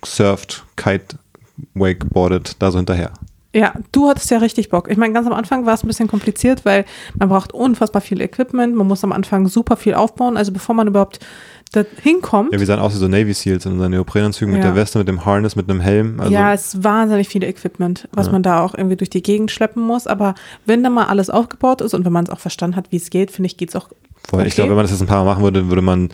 [0.04, 1.18] surft, kite,
[1.74, 3.12] wakeboardet da so hinterher.
[3.54, 4.90] Ja, du hattest ja richtig Bock.
[4.90, 6.84] Ich meine, ganz am Anfang war es ein bisschen kompliziert, weil
[7.18, 8.74] man braucht unfassbar viel Equipment.
[8.76, 10.36] Man muss am Anfang super viel aufbauen.
[10.36, 11.18] Also bevor man überhaupt
[11.72, 12.52] da hinkommt.
[12.52, 14.68] Ja, wir sahen aus wie so Navy Seals in unseren Neoprenanzügen mit Ja.
[14.70, 16.20] der Weste, mit dem Harness, mit einem Helm.
[16.20, 18.32] Also, ja, es ist wahnsinnig viel Equipment, was Ja.
[18.32, 20.06] man da auch irgendwie durch die Gegend schleppen muss.
[20.06, 20.34] Aber
[20.66, 23.08] wenn da mal alles aufgebaut ist und wenn man es auch verstanden hat, wie es
[23.10, 23.88] geht, finde ich, geht es auch.
[24.28, 24.40] voll.
[24.42, 24.54] Ich okay.
[24.56, 26.10] glaube, wenn man das jetzt ein paar Mal machen würde, würde man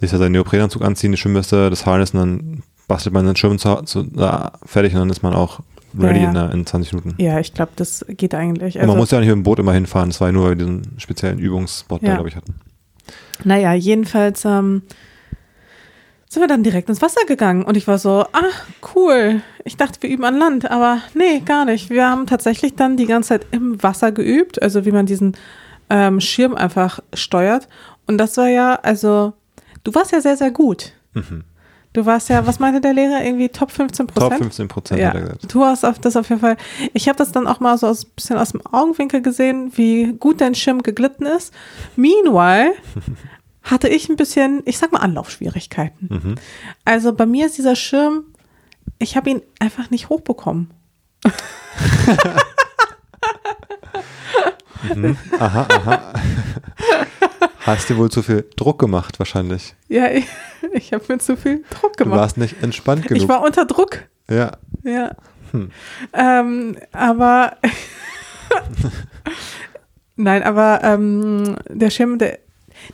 [0.00, 3.58] sich da seinen Neoprenanzug anziehen, die Schwimmweste, das Harness und dann bastelt man den Schirm
[3.58, 5.60] zu, zu, da, fertig und dann ist man auch
[5.98, 6.46] ready Ja.
[6.46, 7.14] In, in 20 Minuten.
[7.22, 8.78] Ja, ich glaube, das geht eigentlich.
[8.78, 10.50] Also, man muss ja nicht mit dem Boot immer hinfahren, das war ja nur, weil
[10.58, 12.14] wir diesen speziellen Übungsspot da, Ja.
[12.14, 12.54] glaube ich, hatten.
[13.44, 14.82] naja, jedenfalls ähm,
[16.28, 18.42] sind wir dann direkt ins Wasser gegangen und ich war so, ah,
[18.94, 19.40] cool.
[19.64, 21.88] Ich dachte, wir üben an Land, aber nee, gar nicht.
[21.90, 25.36] Wir haben tatsächlich dann die ganze Zeit im Wasser geübt, also wie man diesen
[25.88, 27.68] ähm, Schirm einfach steuert.
[28.06, 29.34] Und das war ja, also,
[29.84, 30.92] du warst ja sehr, sehr gut.
[31.14, 31.44] Mhm.
[31.96, 34.32] Du warst ja, was meinte der Lehrer, irgendwie Top 15 Prozent?
[34.32, 35.54] Top 15 Prozent Ja, hat er gesagt.
[35.54, 36.58] du hast auf das auf jeden Fall.
[36.92, 40.42] Ich habe das dann auch mal so aus, bisschen aus dem Augenwinkel gesehen, wie gut
[40.42, 41.54] dein Schirm geglitten ist.
[41.96, 42.74] Meanwhile
[43.62, 46.08] hatte ich ein bisschen, ich sag mal, Anlaufschwierigkeiten.
[46.10, 46.34] Mhm.
[46.84, 48.24] Also bei mir ist dieser Schirm,
[48.98, 50.70] ich habe ihn einfach nicht hochbekommen.
[54.94, 55.16] Mhm.
[55.40, 56.12] Aha, aha.
[57.66, 59.74] Hast dir wohl zu viel Druck gemacht, wahrscheinlich.
[59.88, 60.26] Ja, ich,
[60.72, 62.20] ich habe mir zu viel Druck Du gemacht.
[62.20, 63.22] warst nicht entspannt genug.
[63.22, 64.04] Ich war unter Druck.
[64.30, 64.52] ja.
[64.82, 65.16] Ja.
[65.52, 65.70] Hm.
[66.12, 67.56] Ähm, aber
[70.16, 72.38] nein, aber ähm, der Schirm, der,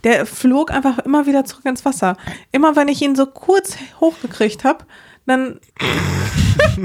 [0.04, 2.16] der flog einfach immer wieder zurück ins Wasser.
[2.50, 4.84] Immer wenn ich ihn so kurz hochgekriegt habe,
[5.26, 5.60] dann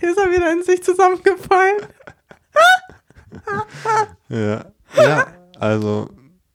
[0.00, 1.76] ist er wieder in sich zusammengefallen.
[4.28, 4.64] Ja.
[4.96, 5.26] Ja,
[5.58, 6.08] also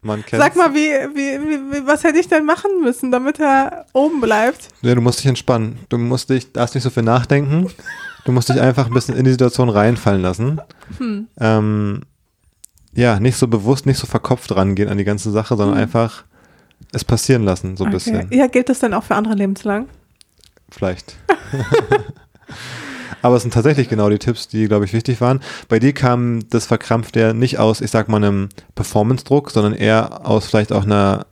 [0.06, 3.86] man kennt Sag mal, wie, wie, wie, was hätte ich denn machen müssen, damit er
[3.94, 4.70] oben bleibt?
[4.82, 5.80] Ja, du musst dich entspannen.
[5.90, 7.70] Du musst dich, darfst nicht so viel nachdenken.
[8.24, 10.62] Du musst dich einfach ein bisschen in die Situation reinfallen lassen.
[10.98, 11.28] Hm.
[11.40, 12.02] Ähm,
[12.94, 16.24] ja, nicht so bewusst, nicht so verkopft rangehen an die ganze Sache, sondern einfach
[16.94, 18.26] es passieren lassen, so ein bisschen.
[18.26, 18.38] Okay.
[18.38, 19.88] Ja, gilt das denn auch für andere lebenslang?
[20.70, 21.18] Vielleicht.
[23.26, 25.42] Aber es sind tatsächlich genau die Tipps, die, glaube ich, wichtig waren.
[25.68, 30.28] Bei dir kam das verkrampft ja nicht aus, ich sag mal, einem Performance-Druck, sondern eher
[30.28, 31.26] aus vielleicht auch einer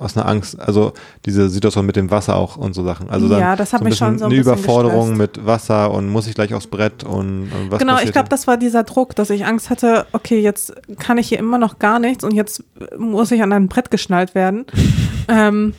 [0.00, 0.92] aus einer Angst, also
[1.24, 3.08] diese Situation mit dem Wasser auch und so Sachen.
[3.08, 5.36] Also dann Ja, das hat so mich schon so ein eine bisschen Überforderung gestresst.
[5.36, 8.48] mit Wasser und muss ich gleich aufs Brett und, und was genau, ich glaube, das
[8.48, 12.00] war dieser Druck, dass ich Angst hatte, okay, jetzt kann ich hier immer noch gar
[12.00, 12.64] nichts und jetzt
[12.98, 14.66] muss ich an ein Brett geschnallt werden.
[15.28, 15.74] ähm,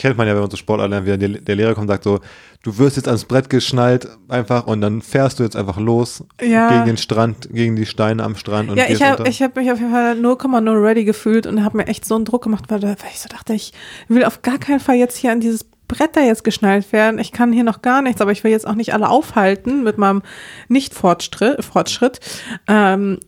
[0.00, 2.20] kennt man ja, wenn man so Sport lernt, wie der, Lehrer kommt und sagt so,
[2.62, 6.70] du wirst jetzt ans Brett geschnallt einfach und dann fährst du jetzt einfach los Ja.
[6.70, 9.78] gegen den Strand, gegen die Steine am Strand und ja, ich habe hab mich auf
[9.78, 12.82] jeden Fall 0,0 ready gefühlt und habe mir echt so einen Druck gemacht, weil
[13.12, 13.72] ich so dachte, ich
[14.08, 17.18] will auf gar keinen Fall jetzt hier an dieses Brett da jetzt geschnallt werden.
[17.18, 19.98] Ich kann hier noch gar nichts, aber ich will jetzt auch nicht alle aufhalten mit
[19.98, 20.22] meinem
[20.68, 21.64] Nicht-Fortschritt.
[21.64, 22.20] Fortschritt.
[22.68, 23.18] Ähm,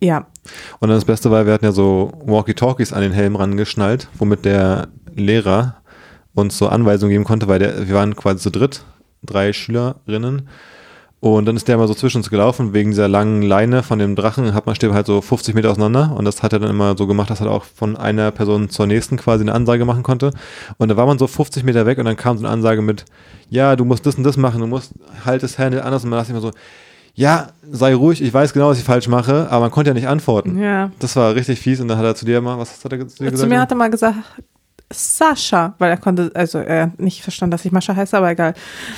[0.00, 0.26] ja,
[0.80, 4.44] Und dann das Beste war, wir hatten ja so Walkie-Talkies an den Helm rangeschnallt, womit
[4.44, 5.81] der Lehrer
[6.34, 8.84] uns so Anweisungen geben konnte, weil der, wir waren quasi zu dritt,
[9.22, 10.48] drei Schülerinnen.
[11.20, 14.16] Und dann ist der mal so zwischen uns gelaufen, wegen dieser langen Leine von dem
[14.16, 16.12] Drachen, hat man steht halt so 50 Meter auseinander.
[16.16, 18.88] Und das hat er dann immer so gemacht, dass er auch von einer Person zur
[18.88, 20.32] nächsten quasi eine Ansage machen konnte.
[20.78, 23.04] Und da war man so 50 Meter weg und dann kam so eine Ansage mit,
[23.48, 26.02] ja, du musst das und das machen, du musst halt das Handle anders.
[26.02, 26.50] Und man dachte immer so,
[27.14, 30.08] ja, sei ruhig, ich weiß genau, was ich falsch mache, aber man konnte ja nicht
[30.08, 30.58] antworten.
[30.60, 30.90] ja.
[30.98, 33.18] Das war richtig fies und dann hat er zu dir mal, was hat er zu
[33.18, 33.38] dir gesagt?
[33.38, 34.16] Zu mir hat er mal gesagt,
[34.92, 38.54] Sascha, weil er konnte, also er hat nicht verstanden, dass ich Mascha heiße, aber egal.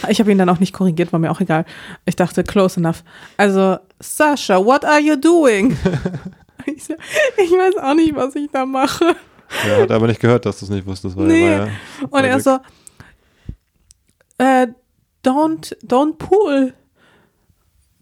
[0.08, 1.64] Ich habe ihn dann auch nicht korrigiert, war mir auch egal.
[2.04, 3.02] Ich dachte, close enough.
[3.36, 5.70] Also Sascha, what are you doing?
[6.66, 9.16] ich, weiß auch nicht, was ich da mache.
[9.66, 11.16] Er hat aber nicht gehört, dass du es nicht wusstest.
[11.16, 11.44] Weil Nee.
[11.52, 11.72] er ja,
[12.10, 12.58] Und er so,
[14.38, 14.66] äh,
[15.24, 16.74] don't, don't pull.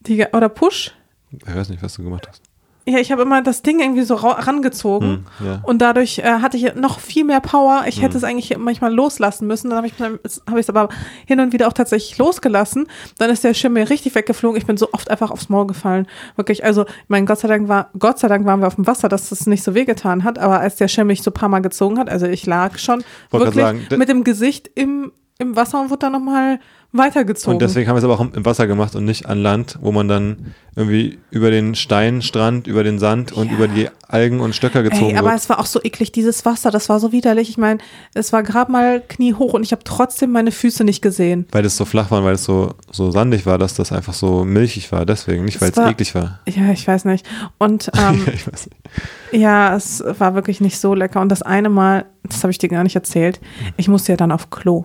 [0.00, 0.92] Die, oder push.
[1.30, 2.42] ich weiß nicht, was du gemacht hast.
[2.84, 5.24] Ja, ich habe immer das Ding irgendwie so ra- rangezogen.
[5.38, 5.60] Hm, ja.
[5.62, 7.84] Und dadurch äh, hatte ich noch viel mehr Power.
[7.86, 8.02] Ich Hm.
[8.02, 9.70] hätte es eigentlich manchmal loslassen müssen.
[9.70, 10.88] Dann habe ich es hab aber
[11.26, 12.88] hin und wieder auch tatsächlich losgelassen.
[13.18, 14.58] Dann ist der Schirm mir richtig weggeflogen.
[14.58, 16.08] Ich bin so oft einfach aufs Maul gefallen.
[16.34, 18.86] Wirklich, also, ich meine, Gott sei Dank war, Gott sei Dank waren wir auf dem
[18.88, 20.40] Wasser, dass das nicht so wehgetan hat.
[20.40, 23.04] Aber als der Schirm mich so ein paar Mal gezogen hat, also ich lag schon
[23.30, 26.58] Wollte wirklich sagen, mit dem Gesicht im, im Wasser und wurde dann nochmal
[26.92, 27.54] weitergezogen.
[27.54, 29.92] Und deswegen haben wir es aber auch im- Wasser gemacht und nicht an Land, wo
[29.92, 33.54] man dann irgendwie über den Steinstrand, über den Sand und Ja.
[33.56, 35.38] über die Algen und Stöcker gezogen Ey, aber wird.
[35.40, 37.48] es war auch so eklig, dieses Wasser, das war so widerlich.
[37.50, 37.78] Ich meine,
[38.14, 41.46] es war gerade mal kniehoch und ich habe trotzdem meine Füße nicht gesehen.
[41.52, 44.12] Weil es so flach war, und weil es so, so sandig war, dass das einfach
[44.14, 45.06] so milchig war.
[45.06, 46.40] Deswegen, nicht weil Es es war- eklig war.
[46.46, 47.26] Ja, ich weiß nicht.
[47.58, 49.42] Und ähm, ich weiß nicht.
[49.42, 51.20] ja, es war wirklich nicht so lecker.
[51.20, 53.40] Und das eine Mal, das habe ich dir gar nicht erzählt,
[53.76, 54.84] ich musste ja dann auf Klo.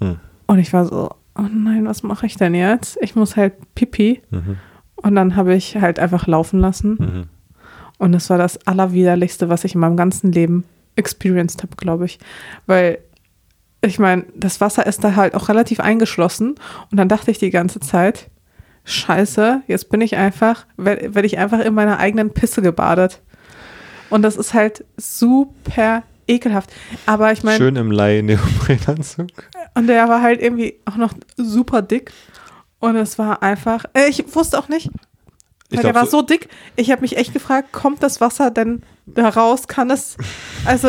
[0.00, 0.18] Hm.
[0.46, 2.98] Und ich war so, oh nein, was mache ich denn jetzt?
[3.00, 4.20] Ich muss halt pipi.
[4.30, 4.56] Mhm.
[4.96, 6.96] Und dann habe ich halt einfach laufen lassen.
[6.98, 7.24] Mhm.
[7.98, 10.64] Und das war das Allerwiderlichste, was ich in meinem ganzen Leben
[10.96, 12.18] experienced habe, glaube ich.
[12.66, 12.98] Weil,
[13.80, 16.56] ich meine, das Wasser ist da halt auch relativ eingeschlossen.
[16.90, 18.30] Und dann dachte ich die ganze Zeit,
[18.84, 23.20] scheiße, jetzt bin ich einfach, werde werd ich einfach in meiner eigenen Pisse gebadet.
[24.10, 26.70] Und das ist halt super ekelhaft.
[27.06, 29.28] Aber ich meine, Schön im Leih-Neoprenanzug.
[29.74, 32.12] und der war halt irgendwie auch noch super dick.
[32.80, 34.86] Und es war einfach, äh, ich wusste auch nicht,
[35.70, 36.48] Ich weil der glaub, war so dick.
[36.76, 39.66] Ich habe mich echt gefragt, kommt das Wasser denn da raus?
[39.66, 40.16] Kann es,
[40.64, 40.88] also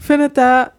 [0.00, 0.70] findet da,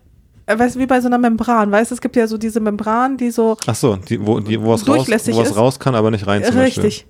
[0.48, 2.60] äh, weißt du, wie bei so einer Membran, weißt du, es gibt ja so diese
[2.60, 5.93] Membran, die so Ach so, die, wo, die, wo was, raus, wo was raus kann,
[5.93, 6.84] aber nicht rein zum Beispiel.
[6.86, 7.06] richtig.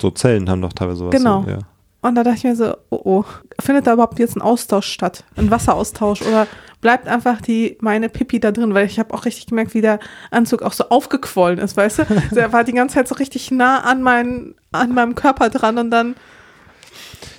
[0.00, 1.14] So Zellen haben doch teilweise sowas.
[1.14, 1.42] Genau.
[1.44, 1.58] So, ja.
[2.02, 3.24] Und da dachte ich mir so, oh oh,
[3.60, 5.24] findet da überhaupt jetzt ein Austausch statt?
[5.36, 6.22] Ein Wasseraustausch?
[6.22, 6.46] Oder
[6.80, 8.72] bleibt einfach die meine Pipi da drin?
[8.72, 9.98] Weil ich habe auch richtig gemerkt, wie der
[10.30, 12.04] Anzug auch so aufgequollen ist, weißt du?
[12.34, 15.90] Der war die ganze Zeit so richtig nah an, mein, an meinem Körper dran und
[15.90, 16.16] dann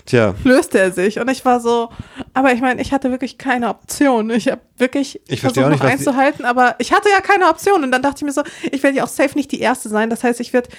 [0.06, 1.20] Tja, löste er sich.
[1.20, 1.90] Und ich war so,
[2.34, 4.30] aber ich meine, ich hatte wirklich keine Option.
[4.32, 7.84] Ich habe wirklich Ich versucht, noch nicht, die- einzuhalten, aber ich hatte ja keine Option.
[7.84, 10.10] Und dann dachte ich mir so, ich werde ja auch safe nicht die Erste sein.
[10.10, 10.70] Das heißt, ich werde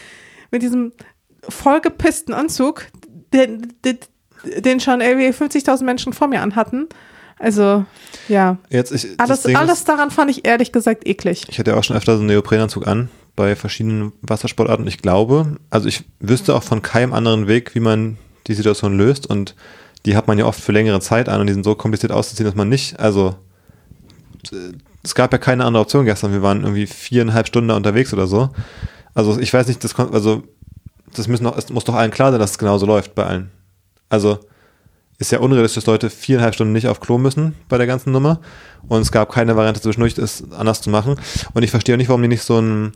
[0.50, 0.92] mit diesem
[1.48, 2.86] vollgepissten Anzug,
[3.32, 3.98] den, den,
[4.58, 6.88] den schon irgendwie 50.000 Menschen vor mir anhatten.
[7.38, 7.84] Also,
[8.28, 8.56] ja.
[8.70, 9.08] jetzt ich.
[9.18, 11.44] Alles, Ding alles Ist, daran fand ich ehrlich gesagt eklig.
[11.48, 14.86] ich hatte ja auch schon öfter so einen Neoprenanzug an bei verschiedenen Wassersportarten.
[14.86, 18.16] Ich glaube, also ich wüsste auch von keinem anderen Weg, wie man
[18.46, 19.56] die Situation löst und
[20.06, 22.46] die hat man ja oft für längere Zeit an und die sind so kompliziert auszuziehen,
[22.46, 23.36] dass man nicht, also
[24.52, 26.32] äh, es gab ja keine andere Option gestern.
[26.32, 28.50] Wir waren irgendwie viereinhalb Stunden da unterwegs oder so.
[29.14, 30.42] Also ich weiß nicht, das kon- also
[31.14, 33.50] das müssen doch, es muss doch allen klar sein, dass es genauso läuft bei allen.
[34.08, 34.38] Also
[35.18, 38.40] ist ja unrealistisch, dass Leute viereinhalb Stunden nicht auf Klo müssen bei der ganzen Nummer.
[38.88, 41.16] Und es gab keine Variante zwischendurch, es anders zu machen.
[41.54, 42.92] Und ich verstehe auch nicht, warum die nicht so einen,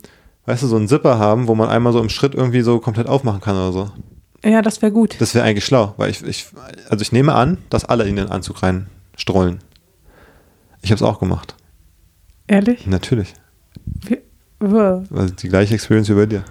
[0.46, 3.06] weißt du, so einen Zipper haben, wo man einmal so im Schritt irgendwie so komplett
[3.06, 3.90] aufmachen kann oder so.
[4.44, 5.16] Ja, das wäre gut.
[5.20, 6.46] Das wäre eigentlich schlau, weil ich, ich,
[6.88, 9.60] also ich nehme an, dass alle in den Anzug reinstrollen.
[10.82, 11.54] Ich habe es auch gemacht.
[12.46, 12.86] Ehrlich?
[12.86, 13.34] Natürlich.
[13.84, 14.20] Wie.
[14.60, 16.44] Also die gleiche Experience wie bei dir.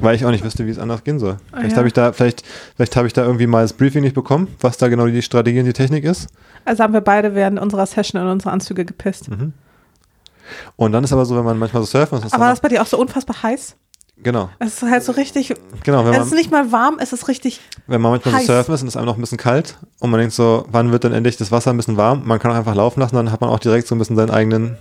[0.00, 1.36] Weil ich auch nicht wüsste, wie es anders gehen soll.
[1.52, 1.76] Vielleicht Ja.
[1.78, 2.42] habe ich da, vielleicht,
[2.76, 5.60] vielleicht habe ich da irgendwie mal das Briefing nicht bekommen, was da genau die Strategie
[5.60, 6.28] und die Technik ist.
[6.64, 9.28] Also haben wir beide während unserer Session in unsere Anzüge gepisst.
[10.76, 12.60] Und dann ist aber so, wenn man manchmal so surfen muss, ist Aber war das
[12.60, 13.76] bei dir auch so unfassbar heiß?
[14.22, 17.12] genau, Es ist halt so richtig, genau, wenn es man, ist nicht mal warm, es
[17.12, 18.46] ist richtig, wenn man manchmal heiß.
[18.46, 20.66] so surfen ist und es ist einem noch ein bisschen kalt und man denkt so,
[20.70, 22.22] wann wird dann endlich das Wasser ein bisschen warm?
[22.24, 24.30] Man kann auch einfach laufen lassen, dann hat man auch direkt so ein bisschen seinen
[24.30, 24.76] eigenen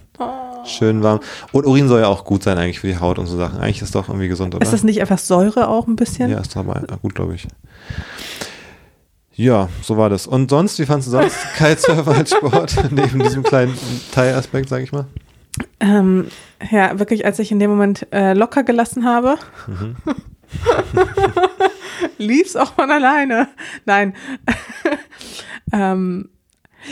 [0.65, 1.19] schön warm.
[1.51, 3.59] Und Urin soll ja auch gut sein eigentlich für die Haut und so Sachen.
[3.59, 4.63] Eigentlich ist es doch irgendwie gesund, oder?
[4.63, 6.29] ist das nicht einfach Säure auch ein bisschen?
[6.29, 7.47] Ja, ist aber gut, glaube ich.
[9.35, 10.27] Ja, so war das.
[10.27, 12.75] Und sonst, wie fandest du sonst Kitesurfen als Sport?
[12.91, 13.77] Neben diesem kleinen
[14.11, 15.05] Teilaspekt, sage ich mal.
[15.79, 16.27] Ähm,
[16.71, 19.95] ja, wirklich, als ich in dem Moment äh, locker gelassen habe, Mhm.
[22.17, 23.47] lief's auch von alleine.
[23.85, 24.13] Nein.
[25.71, 26.29] ähm,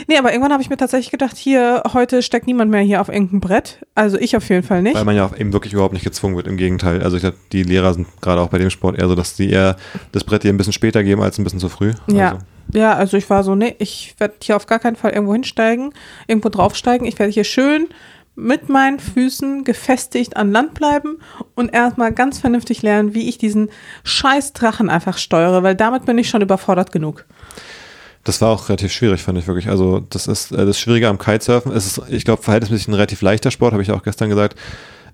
[0.08, 3.08] nee, aber irgendwann habe ich mir tatsächlich gedacht, hier, heute steckt niemand mehr hier auf
[3.08, 3.84] irgendein Brett.
[3.94, 4.94] Also ich auf jeden Fall nicht.
[4.94, 7.02] Weil man ja auch eben wirklich überhaupt nicht gezwungen wird, im Gegenteil.
[7.02, 9.50] Also ich glaube, die Lehrer sind gerade auch bei dem Sport eher so, dass die
[9.50, 9.76] eher
[10.12, 11.92] das Brett dir ein bisschen später geben als ein bisschen zu früh.
[12.06, 12.32] Ja.
[12.32, 15.32] Also, Ja, also ich war so, nee, ich werde hier auf gar keinen Fall irgendwo
[15.32, 15.92] hinsteigen,
[16.26, 17.06] irgendwo draufsteigen.
[17.06, 17.88] Ich werde hier schön
[18.34, 21.18] mit meinen Füßen gefestigt an Land bleiben
[21.54, 23.68] und erstmal ganz vernünftig lernen, wie ich diesen
[24.04, 27.26] scheiß Drachen einfach steuere, weil damit bin ich schon überfordert genug.
[28.24, 29.68] Das war auch relativ schwierig, fand ich wirklich.
[29.68, 31.72] Also das ist äh, das Schwierige am Kitesurfen.
[31.72, 34.58] Es ist, ich glaube, verhältnismäßig ein relativ leichter Sport, habe ich auch gestern gesagt.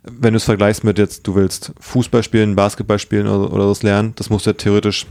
[0.02, 3.82] wenn du es vergleichst mit jetzt, du willst Fußball spielen, Basketball spielen oder, oder das
[3.82, 5.06] lernen, das musst du ja theoretisch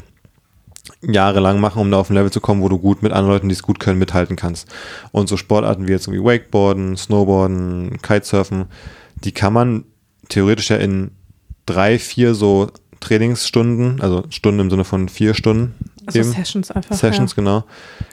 [1.02, 3.50] jahrelang machen, um da auf ein Level zu kommen, wo du gut mit anderen Leuten,
[3.50, 4.68] die es gut können, mithalten kannst.
[5.12, 8.66] Und so Sportarten wie jetzt irgendwie Wakeboarden, Snowboarden, Kitesurfen,
[9.24, 9.84] die kann man
[10.30, 11.12] theoretisch ja in
[11.66, 15.76] drei, vier so Trainingsstunden, also Stunden im Sinne von vier Stunden.
[16.08, 16.96] Also eben, Sessions einfach.
[16.96, 17.36] Sessions, ja.
[17.36, 17.64] genau.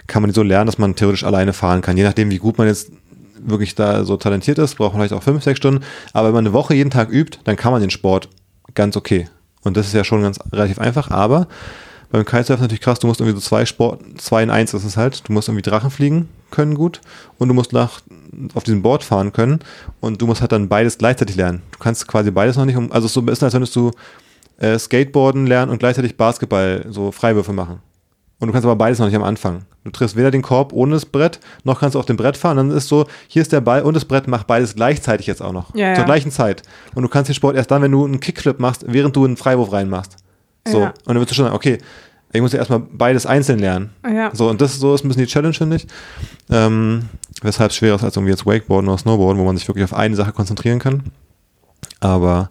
[0.07, 1.96] Kann man die so lernen, dass man theoretisch alleine fahren kann.
[1.96, 2.90] Je nachdem, wie gut man jetzt
[3.38, 5.85] wirklich da so talentiert ist, braucht man vielleicht auch fünf, sechs Stunden.
[6.12, 8.28] Aber wenn man eine Woche jeden Tag übt, dann kann man den Sport
[8.74, 9.28] ganz okay.
[9.62, 11.48] Und das ist ja schon ganz relativ einfach, aber
[12.11, 14.96] beim Kitesurfen natürlich krass, du musst irgendwie so zwei Sport, zwei in eins ist es
[14.96, 15.28] halt.
[15.28, 17.00] Du musst irgendwie Drachen fliegen können gut
[17.38, 18.00] und du musst nach,
[18.54, 19.59] auf diesem Board fahren können
[20.00, 21.62] und du musst halt dann beides gleichzeitig lernen.
[21.72, 23.90] Du kannst quasi beides noch nicht, um, also so ist, als würdest du
[24.64, 27.81] äh, Skateboarden lernen und gleichzeitig Basketball, so Freiwürfe machen.
[28.40, 29.62] Und du kannst aber beides noch nicht am Anfang.
[29.85, 32.57] Du triffst weder den Korb ohne das Brett, noch kannst du auf dem Brett fahren.
[32.57, 35.53] Dann ist so, hier ist der Ball und das Brett macht beides gleichzeitig jetzt auch
[35.53, 35.74] noch.
[35.74, 36.05] Ja, Zur ja.
[36.05, 36.62] gleichen Zeit.
[36.94, 39.37] Und du kannst den Sport erst dann, wenn du einen Kickflip machst, während du einen
[39.37, 40.16] Freiwurf reinmachst.
[40.66, 40.81] So.
[40.81, 40.88] Ja.
[40.88, 41.79] Und dann wirst du schon sagen, okay,
[42.33, 43.90] ich muss ja erstmal beides einzeln lernen.
[44.05, 44.31] Ja.
[44.35, 45.87] So, und das so ist ein bisschen die Challenge, finde ich.
[46.50, 47.09] Ähm,
[47.42, 49.94] weshalb es schwerer ist als irgendwie jetzt Wakeboarden oder Snowboarden, wo man sich wirklich auf
[49.94, 51.05] eine Sache konzentrieren kann.
[52.00, 52.50] Aber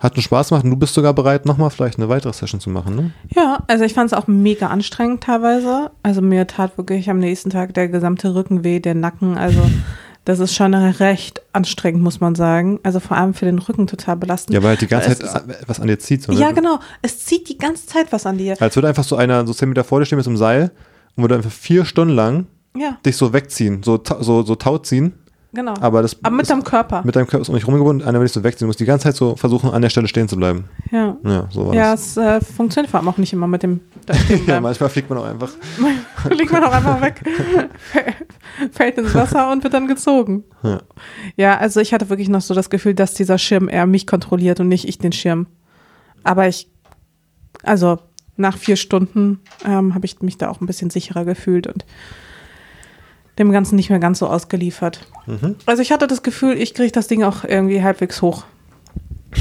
[0.00, 2.70] hat einen Spaß gemacht und du bist sogar bereit, nochmal vielleicht eine weitere Session zu
[2.70, 3.10] machen, ne?
[3.36, 5.90] Ja, also ich fand es auch mega anstrengend teilweise.
[6.02, 9.36] Also mir tat wirklich am nächsten Tag der gesamte Rücken weh, der Nacken.
[9.36, 9.60] Also
[10.24, 12.80] das ist schon recht anstrengend, muss man sagen.
[12.82, 14.54] Also vor allem für den Rücken total belastend.
[14.54, 16.22] Ja, weil halt die ganze Es Zeit was an dir zieht.
[16.22, 16.40] So, ne?
[16.40, 16.78] Ja, genau.
[17.02, 18.56] Es zieht die ganze Zeit was an dir.
[18.60, 20.70] Als würde einfach so einer so 10 Meter vor dir stehen mit so einem Seil
[21.14, 25.12] und würde einfach vier Stunden lang Ja, dich so wegziehen, so, so, so taut ziehen.
[25.52, 25.74] Genau.
[25.80, 27.02] Aber das Aber mit ist, deinem Körper.
[27.04, 28.66] mit deinem Körper ist um dich rumgebunden, einer will dich so wegziehen.
[28.66, 30.64] Du musst die ganze Zeit so versuchen, an der Stelle stehen zu bleiben.
[30.90, 31.16] ja.
[31.24, 32.16] Ja, so war Ja, das.
[32.16, 33.80] es äh, funktioniert vor allem auch nicht immer mit dem
[34.46, 35.50] Ja, manchmal fliegt man auch einfach.
[36.30, 37.22] Liegt man auch einfach weg,
[38.72, 40.44] fällt ins Wasser und wird dann gezogen.
[40.62, 40.80] Ja.
[41.36, 44.60] Ja, also ich hatte wirklich noch so das Gefühl, dass dieser Schirm eher mich kontrolliert
[44.60, 45.46] und nicht ich den Schirm.
[46.24, 46.68] Aber ich,
[47.62, 47.98] also
[48.36, 51.84] nach vier Stunden ähm, habe ich mich da auch ein bisschen sicherer gefühlt und
[53.40, 55.00] dem Ganzen nicht mehr ganz so ausgeliefert.
[55.26, 55.56] Mhm.
[55.66, 58.44] Also ich hatte das Gefühl, ich kriege das Ding auch irgendwie halbwegs hoch.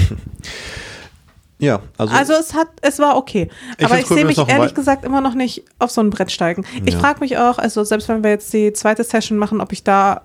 [1.62, 3.50] Ja, also, Also es hat, es war okay.
[3.78, 6.32] Ich Aber ich cool, sehe mich ehrlich gesagt immer noch nicht auf so ein Brett
[6.32, 6.64] steigen.
[6.86, 7.00] Ich Ja.
[7.02, 10.22] frage mich auch, also selbst wenn wir jetzt die zweite Session machen, ob ich da,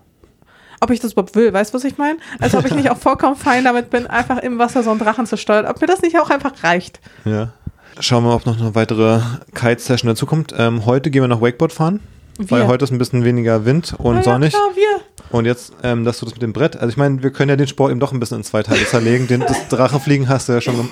[0.80, 2.18] ob ich das überhaupt will, weißt du, was ich meine?
[2.38, 5.26] Also ob ich nicht auch vollkommen fein damit bin, einfach im Wasser so einen Drachen
[5.26, 7.00] zu steuern, ob mir das nicht auch einfach reicht.
[7.24, 7.52] ja.
[8.00, 9.20] Schauen wir mal, ob noch eine weitere
[9.54, 10.52] Kite-Session dazukommt.
[10.58, 12.00] Ähm, heute gehen wir noch Wakeboard fahren,
[12.38, 12.66] weil Wir.
[12.66, 14.52] heute ist ein bisschen weniger Wind und Ah, sonnig.
[14.52, 15.00] Ja, klar, wir.
[15.38, 17.56] Und jetzt, ähm, dass du das mit dem Brett, also ich meine, wir können ja
[17.56, 19.26] den Sport eben doch ein bisschen in zwei Teile zerlegen.
[19.26, 20.90] Den, das Drachenfliegen hast du ja schon gemacht.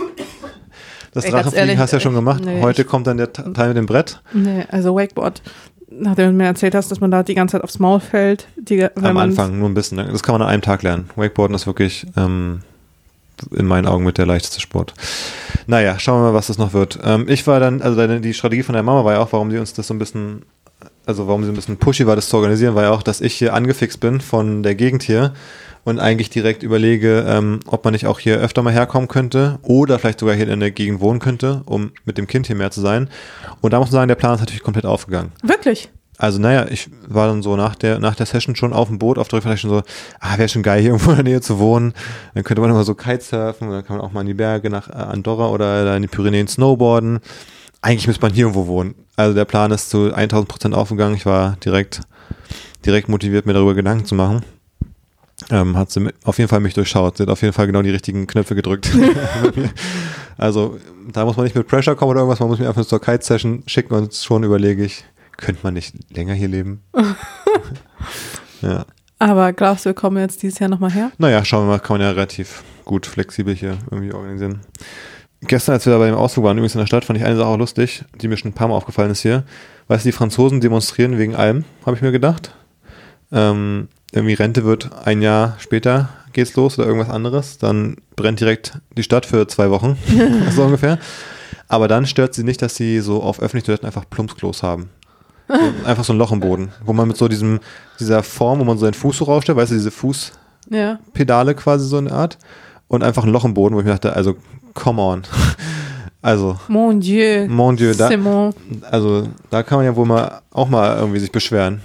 [1.14, 2.42] Das Ey, Drachenfliegen hast du ja schon äh, gemacht.
[2.44, 4.20] nee, Heute kommt dann der Te- Teil mit dem Brett.
[4.32, 5.42] Nee, also Wakeboard,
[5.90, 8.82] nachdem du mir erzählt hast, dass man da die ganze Zeit aufs Maul fällt, die,
[8.96, 9.98] Am Anfang nur ein bisschen.
[9.98, 11.10] Das kann man an einem Tag lernen.
[11.16, 12.62] Wakeboarden ist wirklich ähm,
[13.50, 14.94] in meinen Augen mit der leichteste Sport.
[15.66, 16.98] Naja, schauen wir mal, was das noch wird.
[17.04, 19.58] Ähm, ich war dann, also die Strategie von der Mama war ja auch, warum sie
[19.58, 20.42] uns das so ein bisschen,
[21.06, 23.34] also warum sie ein bisschen pushy war, das zu organisieren, war ja auch, dass ich
[23.34, 25.32] hier angefixt bin von der Gegend hier
[25.84, 29.98] und eigentlich direkt überlege, ähm, ob man nicht auch hier öfter mal herkommen könnte oder
[29.98, 32.80] vielleicht sogar hier in der Gegend wohnen könnte, um mit dem Kind hier mehr zu
[32.80, 33.08] sein.
[33.60, 35.32] Und da muss man sagen, der Plan ist natürlich komplett aufgegangen.
[35.42, 35.90] wirklich.
[36.18, 39.18] Also naja, ich war dann so nach der, nach der Session schon auf dem Boot,
[39.18, 39.82] auf der Rückfahrt schon so,
[40.20, 41.94] ah, wäre schon geil, hier irgendwo in der Nähe zu wohnen.
[42.34, 44.88] Dann könnte man immer so Kitesurfen, dann kann man auch mal in die Berge nach
[44.88, 47.18] äh, Andorra oder in die Pyrenäen snowboarden.
[47.82, 48.94] Eigentlich müsste man hier irgendwo wohnen.
[49.16, 51.16] Also der Plan ist zu 1000 Prozent aufgegangen.
[51.16, 52.00] Ich war direkt,
[52.86, 54.44] direkt motiviert, mir darüber Gedanken zu machen.
[55.50, 57.16] Ähm, hat sie auf jeden Fall mich durchschaut.
[57.16, 58.90] Sie hat auf jeden Fall genau die richtigen Knöpfe gedrückt.
[60.38, 60.78] also
[61.12, 63.64] da muss man nicht mit Pressure kommen oder irgendwas, man muss mich einfach zur Kite-Session
[63.66, 65.04] schicken und schon überlege ich,
[65.36, 66.82] könnte man nicht länger hier leben?
[68.62, 68.86] ja.
[69.18, 71.12] Aber glaubst du, wir kommen jetzt dieses Jahr nochmal her?
[71.18, 74.60] Naja, schauen wir mal, kann man ja relativ gut flexibel hier irgendwie organisieren.
[75.42, 77.36] Gestern, als wir da bei dem Ausflug waren, übrigens in der Stadt, fand ich eine
[77.36, 79.44] Sache auch lustig, die mir schon ein paar Mal aufgefallen ist hier.
[79.88, 82.54] Weißt du, die Franzosen demonstrieren wegen allem, habe ich mir gedacht.
[83.32, 87.58] Ähm, irgendwie Rente wird ein Jahr später geht's los oder irgendwas anderes.
[87.58, 89.98] Dann brennt direkt die Stadt für zwei Wochen,
[90.50, 90.98] so ungefähr.
[91.68, 94.90] Aber dann stört sie nicht, dass sie so auf öffentlichen Toiletten einfach Plumpsklos haben.
[95.48, 95.54] So,
[95.86, 97.60] einfach so ein Loch im Boden, wo man mit so diesem,
[97.98, 100.32] dieser Form, wo man so seinen Fuß so rausstellt, weißt du, diese Fuß,
[100.70, 100.98] Ja.
[101.12, 102.38] Pedale quasi so eine Art
[102.88, 104.36] und einfach ein Loch im Boden, wo ich mir dachte, also
[104.74, 105.22] come on.
[106.24, 107.46] Also, Mon Dieu.
[107.48, 108.54] mon Dieu, da, mon.
[108.90, 111.80] also da kann man ja wohl mal auch mal irgendwie sich beschweren,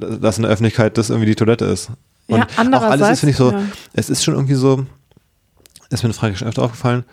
[0.00, 1.90] dass in der Öffentlichkeit das irgendwie die Toilette ist.
[2.26, 3.62] Und Ja, auch alles andererseits, ist, finde ich so, ja.
[3.92, 4.84] es ist schon irgendwie so,
[5.90, 7.04] ist mir eine Frage schon öfter aufgefallen,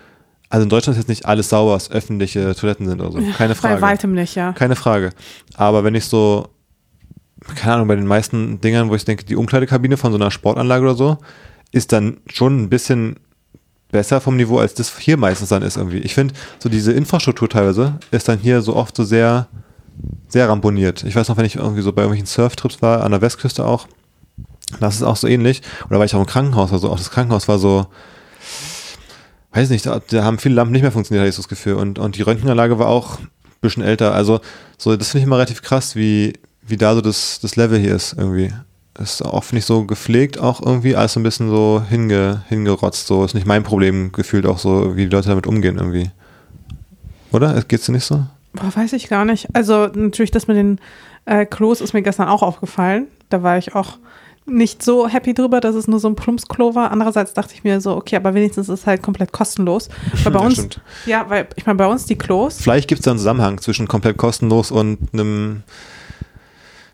[0.50, 3.20] also in Deutschland ist jetzt nicht alles sauber, was öffentliche Toiletten sind oder so.
[3.38, 3.82] Keine Bei Frage.
[3.82, 4.54] weitem nicht, ja.
[4.54, 5.12] Keine Frage.
[5.56, 6.48] Aber wenn ich so,
[7.56, 10.84] keine Ahnung, bei den meisten Dingern, wo ich denke, die Umkleidekabine von so einer Sportanlage
[10.86, 11.18] oder so,
[11.72, 13.18] ist dann schon ein bisschen
[13.92, 16.00] besser vom Niveau, als das hier meistens dann ist irgendwie.
[16.00, 19.48] Ich finde, so diese Infrastruktur teilweise ist dann hier so oft so sehr,
[20.28, 21.04] sehr ramponiert.
[21.04, 23.88] Ich weiß noch, wenn ich irgendwie so bei irgendwelchen Surftrips war, an der Westküste auch,
[24.80, 25.62] das ist auch so ähnlich.
[25.90, 27.88] Oder war ich auch im Krankenhaus, also auch das Krankenhaus war so,
[29.54, 31.76] weiß nicht, da, haben viele Lampen nicht mehr funktioniert, hatte ich so das Gefühl.
[31.76, 33.30] Und, und die Röntgenanlage war auch ein
[33.62, 34.14] bisschen älter.
[34.14, 34.42] Also,
[34.78, 37.96] so, das finde ich immer relativ krass, wie, wie da so das, das Level hier
[37.96, 38.54] ist irgendwie.
[39.00, 43.06] Ist auch, finde ich, so gepflegt, auch irgendwie alles so ein bisschen so hinge, hingerotzt.
[43.08, 46.10] So ist nicht mein Problem gefühlt, auch so, wie die Leute damit umgehen irgendwie.
[47.32, 47.62] Oder?
[47.68, 48.24] Geht's dir nicht so?
[48.54, 49.48] Boah, weiß ich gar nicht.
[49.54, 50.80] Also natürlich das mit den
[51.26, 53.08] äh, Klos ist mir gestern auch aufgefallen.
[53.30, 53.98] Da war ich auch
[54.50, 56.90] nicht so happy drüber, dass es nur so ein Plumpsklo war.
[56.92, 59.90] Andererseits dachte ich mir so, okay, aber wenigstens ist es halt komplett kostenlos.
[60.24, 60.82] Weil bei Ja, uns, stimmt.
[61.06, 63.88] ja, weil ich meine, bei uns die Klos, Vielleicht gibt es da einen Zusammenhang zwischen
[63.90, 65.64] komplett kostenlos und einem,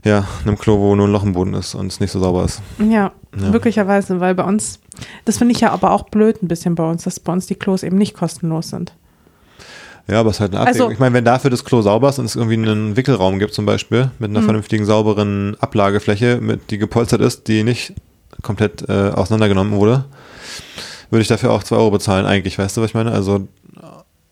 [0.03, 2.43] ja, einem Klo, wo nur ein Loch im Boden ist und es nicht so sauber
[2.45, 2.61] ist.
[2.79, 2.85] ja,
[3.35, 3.49] Ja.
[3.51, 4.79] möglicherweise, weil bei uns,
[5.25, 7.55] das finde ich ja aber auch blöd ein bisschen bei uns, dass bei uns die
[7.55, 8.93] Klos eben nicht kostenlos sind.
[10.07, 10.81] Ja, aber es ist halt eine Abwägung.
[10.81, 13.53] Also- ich meine, wenn dafür das Klo sauber ist und es irgendwie einen Wickelraum gibt
[13.53, 14.45] zum Beispiel, mit einer Mhm.
[14.45, 17.93] vernünftigen, sauberen Ablagefläche, mit, die gepolstert ist, die nicht
[18.41, 20.03] komplett äh, auseinandergenommen wurde,
[21.09, 23.11] würde ich dafür auch 2 Euro bezahlen eigentlich, weißt du, was ich meine?
[23.13, 23.47] Also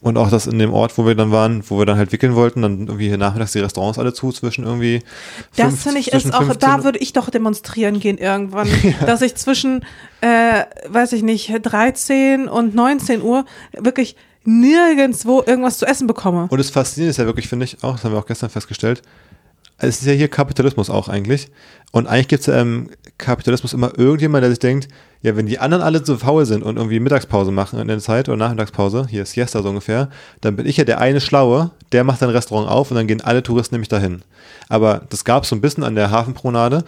[0.02, 2.36] und auch das in dem Ort, wo wir dann waren, wo wir dann halt wickeln
[2.36, 5.02] wollten, dann irgendwie hier nachmittags die Restaurants alle zu zwischen irgendwie
[5.56, 8.68] Das fünf- finde ich ist auch, 15 da würde ich doch demonstrieren gehen irgendwann,
[9.06, 9.86] dass ich zwischen,
[10.22, 13.46] äh, weiß ich nicht, 13 und 19 Uhr
[13.78, 16.48] wirklich nirgendwo irgendwas zu essen bekomme.
[16.50, 19.02] Und das Faszinierende ist ja wirklich, finde ich, auch, das haben wir auch gestern festgestellt,
[19.82, 21.50] es ist ja hier Kapitalismus auch eigentlich.
[21.92, 24.88] Und eigentlich gibt es im Kapitalismus immer irgendjemand, der sich denkt,
[25.22, 28.28] ja, wenn die anderen alle so faul sind und irgendwie Mittagspause machen in der Zeit
[28.30, 30.10] oder Nachmittagspause, hier ist Siesta so ungefähr,
[30.42, 33.22] dann bin ich ja der eine Schlaue, der macht ein Restaurant auf und dann gehen
[33.22, 34.22] alle Touristen nämlich dahin.
[34.70, 36.84] Aber das gab es so ein bisschen an der Hafenpromenade,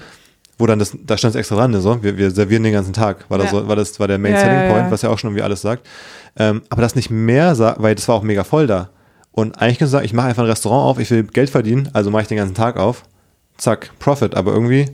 [0.57, 3.29] wo dann das, da stand es extra dran, so, wir, wir servieren den ganzen Tag,
[3.29, 3.59] war das, Ja.
[3.59, 4.91] so, war das war der Main Ja, Selling Point, ja.
[4.91, 5.85] was ja auch schon irgendwie alles sagt.
[6.37, 8.89] Ähm, aber das nicht mehr, weil das war auch mega voll da.
[9.33, 11.89] Und eigentlich kannst du sagen, ich mache einfach ein Restaurant auf, ich will Geld verdienen,
[11.93, 13.03] also mache ich den ganzen Tag auf.
[13.57, 14.35] Zack, Profit.
[14.35, 14.85] Aber irgendwie,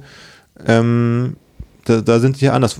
[0.65, 1.35] ähm,
[1.85, 2.79] da, da sind die hier anders.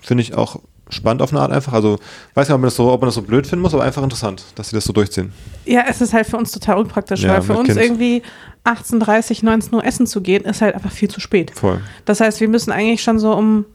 [0.00, 0.60] Finde ich auch
[0.90, 1.74] spannend auf eine Art einfach.
[1.74, 1.98] Also,
[2.34, 4.02] weiß nicht, ob man, das so, ob man das so blöd finden muss, aber einfach
[4.02, 5.32] interessant, dass sie das so durchziehen.
[5.66, 7.80] Ja, es ist halt für uns total unpraktisch, Ja, weil für uns Kind.
[7.80, 8.22] irgendwie
[8.64, 11.50] 18.30, 19 Uhr essen zu gehen, ist halt einfach viel zu spät.
[11.54, 11.80] Voll.
[12.06, 13.66] Das heißt, wir müssen eigentlich schon so um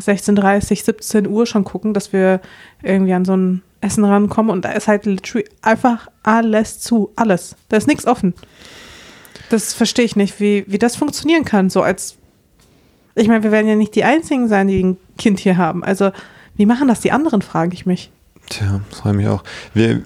[0.00, 2.40] 16.30, 17 Uhr schon gucken, dass wir
[2.82, 7.54] irgendwie an so ein Essen rankommen und da ist halt literally einfach alles zu, alles.
[7.68, 8.34] Da ist nichts offen.
[9.50, 12.16] Das verstehe ich nicht, wie, wie das funktionieren kann, so als
[13.14, 15.82] ich meine, wir werden ja nicht die Einzigen sein, die ein Kind hier haben.
[15.82, 16.12] Also,
[16.54, 18.12] wie machen das die anderen, frage ich mich.
[18.48, 19.42] Tja, freue mich auch.
[19.74, 20.02] Wir,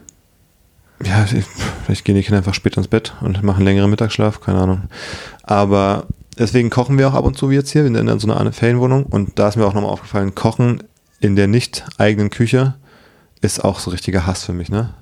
[1.04, 1.44] ja, ich-
[1.84, 4.82] vielleicht gehen die Kinder einfach später ins Bett und machen längeren Mittagsschlaf, keine Ahnung.
[5.42, 6.06] Aber
[6.38, 8.52] deswegen kochen wir auch ab und zu wie jetzt hier, wir sind in so einer
[8.52, 10.82] Ferienwohnung und da ist mir auch nochmal aufgefallen, Kochen
[11.20, 12.76] in der nicht eigenen Küche
[13.42, 14.94] ist auch so richtiger Hass für mich, ne?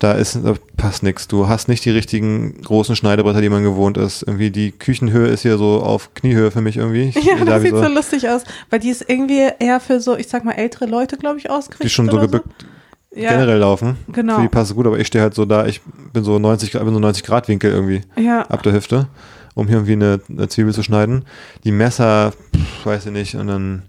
[0.00, 1.28] Da ist, da passt nichts.
[1.28, 4.22] Du hast nicht die richtigen großen Schneidebretter, die man gewohnt ist.
[4.22, 7.04] Irgendwie die Küchenhöhe ist hier so auf Kniehöhe für mich irgendwie.
[7.14, 10.16] Ich- Ja, da das sieht so lustig aus, weil die ist irgendwie eher für so,
[10.16, 11.86] ich sag mal, ältere Leute, glaube ich, ausgerichtet.
[11.86, 12.66] die schon so gebückt
[13.14, 13.96] Ja, generell laufen.
[14.12, 14.36] Genau.
[14.36, 15.80] Für die passt gut, aber ich stehe halt so da, ich
[16.12, 19.06] bin so 90 Grad, bin so 90 Grad Winkel irgendwie Ja, ab der Hüfte,
[19.54, 21.24] um hier irgendwie eine, eine Zwiebel zu schneiden.
[21.62, 23.82] Die Messer, pff, weiß ich nicht, und dann,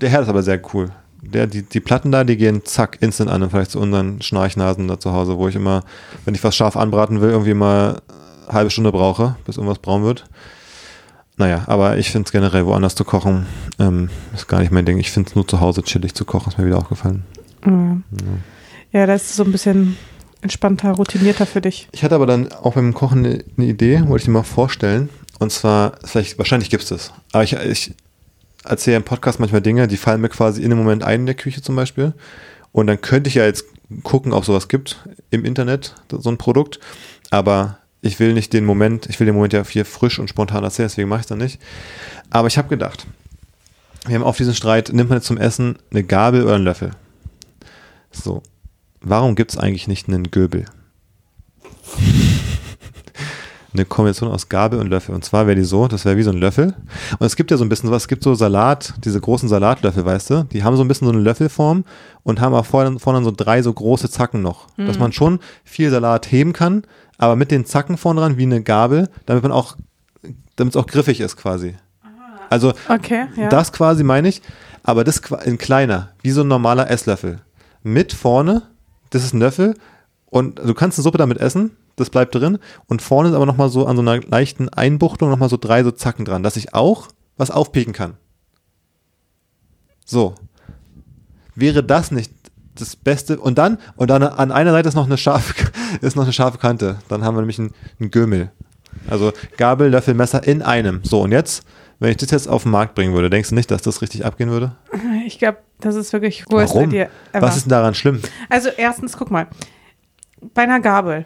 [0.00, 0.90] der Herd ist aber sehr cool.
[1.32, 4.88] Der, die, die Platten da, die gehen zack, instant an, im Vergleich zu unseren Schnarchnasen
[4.88, 5.82] da zu Hause, wo ich immer,
[6.24, 8.02] wenn ich was scharf anbraten will, irgendwie mal
[8.46, 10.24] eine halbe Stunde brauche, bis irgendwas braun wird.
[11.36, 13.46] Naja, aber ich finde es generell woanders zu kochen,
[13.80, 14.98] ähm, ist gar nicht mein Ding.
[14.98, 17.24] Ich finde es nur zu Hause chillig zu kochen, ist mir wieder aufgefallen.
[17.64, 19.00] ja.
[19.00, 19.96] ja, das ist so ein bisschen
[20.42, 21.88] entspannter, routinierter für dich.
[21.90, 25.08] Ich hatte aber dann auch beim Kochen eine, eine Idee, wollte ich dir mal vorstellen.
[25.40, 27.12] Und zwar, vielleicht, wahrscheinlich gibt es das.
[27.32, 27.94] Aber ich, ich
[28.64, 31.34] erzähle im Podcast manchmal Dinge, die fallen mir quasi in dem Moment ein in der
[31.34, 32.14] Küche zum Beispiel.
[32.72, 33.66] Und dann könnte ich ja jetzt
[34.02, 36.80] gucken, ob sowas gibt im Internet, so ein Produkt.
[37.30, 40.64] Aber ich will nicht den Moment, ich will den Moment ja hier frisch und spontan
[40.64, 41.60] erzählen, deswegen mache ich es dann nicht.
[42.30, 43.06] Aber ich habe gedacht,
[44.06, 46.90] wir haben auf diesen Streit, nimmt man jetzt zum Essen eine Gabel oder einen Löffel?
[48.10, 48.42] So,
[49.00, 50.66] warum gibt es eigentlich nicht einen Göbel?
[53.74, 55.14] Eine Kombination aus Gabel und Löffel.
[55.14, 56.74] Und zwar wäre die so, das wäre wie so ein Löffel.
[57.18, 60.04] Und es gibt ja so ein bisschen was, es gibt so Salat, diese großen Salatlöffel,
[60.04, 60.44] weißt du?
[60.44, 61.84] Die haben so ein bisschen so eine Löffelform
[62.22, 64.68] und haben auch vorne, vorne so drei so große Zacken noch.
[64.76, 66.82] Dass man schon viel Salat heben kann,
[67.18, 69.76] aber mit den Zacken vorne dran wie eine Gabel, damit man auch,
[70.56, 71.74] damit es auch griffig ist quasi.
[72.50, 73.48] Also Okay, ja.
[73.48, 74.40] das quasi meine ich,
[74.82, 77.40] aber das in kleiner, wie so ein normaler Esslöffel.
[77.82, 78.62] Mit vorne,
[79.10, 79.74] das ist ein Löffel
[80.34, 83.68] und du kannst eine Suppe damit essen, das bleibt drin und vorne ist aber nochmal
[83.68, 87.06] so an so einer leichten Einbuchtung nochmal so drei so Zacken dran, dass ich auch
[87.36, 88.14] was aufpieken kann.
[90.04, 90.34] So.
[91.54, 92.32] Wäre das nicht
[92.74, 93.38] das Beste?
[93.38, 95.54] Und dann, und dann an einer Seite ist noch eine scharfe,
[96.00, 96.98] ist noch eine scharfe Kante.
[97.06, 98.50] Dann haben wir nämlich einen, einen Gömel.
[99.08, 100.98] Also Gabel, Löffel, Messer in einem.
[101.04, 101.64] So, und jetzt,
[102.00, 104.24] wenn ich das jetzt auf den Markt bringen würde, denkst du nicht, dass das richtig
[104.24, 104.72] abgehen würde?
[105.26, 106.92] Ich glaube, das ist wirklich größte Warum?
[107.32, 108.20] Was ist denn daran schlimm?
[108.50, 109.46] Also erstens, guck mal,
[110.52, 111.24] bei einer Gabel,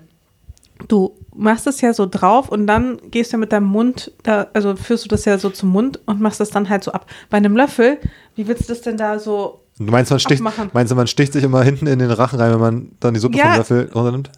[0.88, 4.76] du machst es ja so drauf und dann gehst du mit deinem Mund, da, also
[4.76, 7.06] führst du das ja so zum Mund und machst das dann halt so ab.
[7.30, 7.98] Bei einem Löffel,
[8.36, 10.70] wie willst du das denn da so Du meinst, man sticht, Abmachen.
[10.72, 13.20] meinst du, man sticht sich immer hinten in den Rachen rein, wenn man dann die
[13.20, 13.44] Suppe Ja.
[13.50, 14.30] vom Löffel runternimmt?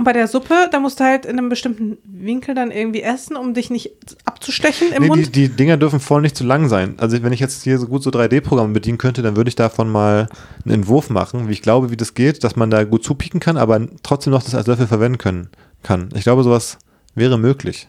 [0.00, 3.36] Und bei der Suppe, da musst du halt in einem bestimmten Winkel dann irgendwie essen,
[3.36, 3.90] um dich nicht
[4.24, 5.26] abzustechen im Nee, Mund.
[5.26, 6.94] die, die Dinger dürfen voll nicht zu lang sein.
[6.98, 9.90] Also wenn ich jetzt hier so gut so 3D-Programme bedienen könnte, dann würde ich davon
[9.90, 10.28] mal
[10.64, 13.58] einen Entwurf machen, wie ich glaube, wie das geht, dass man da gut zupieken kann,
[13.58, 15.48] aber trotzdem noch das als Löffel verwenden können
[15.82, 16.08] kann.
[16.14, 16.78] Ich glaube, sowas
[17.14, 17.86] wäre möglich.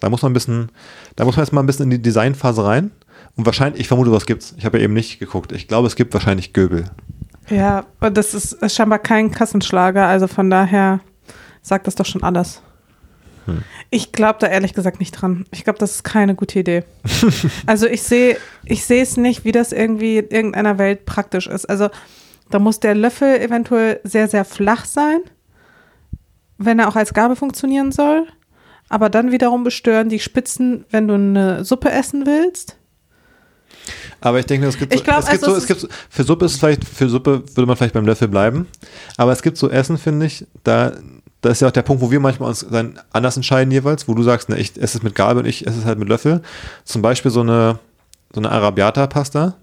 [0.00, 0.70] Da muss man ein bisschen,
[1.16, 2.90] da muss man jetzt mal ein bisschen in die Designphase rein.
[3.36, 4.54] Und wahrscheinlich, ich vermute, was gibt's.
[4.58, 5.50] Ich habe ja eben nicht geguckt.
[5.52, 6.84] Ich glaube, es gibt wahrscheinlich Göbel.
[7.48, 11.00] Ja, und das ist scheinbar kein Kassenschlager, also von daher
[11.64, 12.62] sagt das doch schon alles.
[13.46, 13.62] Hm.
[13.90, 15.46] Ich glaube da ehrlich gesagt nicht dran.
[15.50, 16.84] Ich glaube, das ist keine gute Idee.
[17.66, 21.66] also ich sehe ich sehe es nicht, wie das irgendwie in irgendeiner Welt praktisch ist.
[21.66, 21.88] Also
[22.50, 25.20] da muss der Löffel eventuell sehr, sehr flach sein,
[26.58, 28.26] wenn er auch als Gabel funktionieren soll.
[28.88, 32.76] Aber dann wiederum bestören die Spitzen, wenn du eine Suppe essen willst.
[34.20, 36.24] Aber ich denke, es gibt, so, glaub, es gibt also so, es gibt so, für
[36.24, 38.66] Suppe ist vielleicht, für Suppe würde man vielleicht beim Löffel bleiben.
[39.16, 40.92] Aber es gibt so Essen, finde ich, da,
[41.44, 44.14] da ist ja auch der Punkt, wo wir manchmal uns dann anders entscheiden jeweils, wo
[44.14, 46.40] du sagst, ne, ich esse es mit Gabel und ich esse es halt mit Löffel.
[46.84, 47.78] Zum Beispiel so eine,
[48.32, 49.54] so eine Arabiata-Pasta.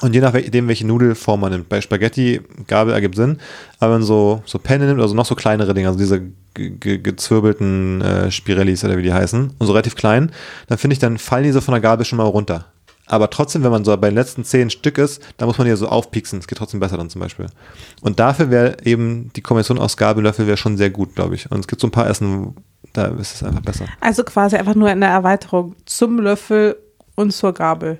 [0.00, 1.68] Und je nachdem, welche Nudelform man nimmt.
[1.68, 3.38] Bei Spaghetti, Gabel ergibt Sinn.
[3.80, 6.20] Aber wenn man so, so Penne nimmt, also noch so kleinere Dinge, also diese
[6.54, 10.30] ge- ge- gezwirbelten äh, Spirellis oder wie die heißen, und so relativ klein,
[10.68, 12.66] dann finde ich, dann fallen die so von der Gabel schon mal runter.
[13.08, 15.74] Aber trotzdem, wenn man so bei den letzten zehn Stück ist, dann muss man die
[15.74, 16.38] so aufpieksen.
[16.38, 17.46] Es geht trotzdem besser dann zum Beispiel.
[18.02, 21.50] Und dafür wäre eben die Kombination aus Gabellöffel wäre schon sehr gut, glaube ich.
[21.50, 22.54] Und es gibt so ein paar Essen,
[22.92, 23.86] da ist es einfach besser.
[24.00, 26.76] Also quasi einfach nur eine Erweiterung zum Löffel
[27.14, 27.98] und zur Gabel.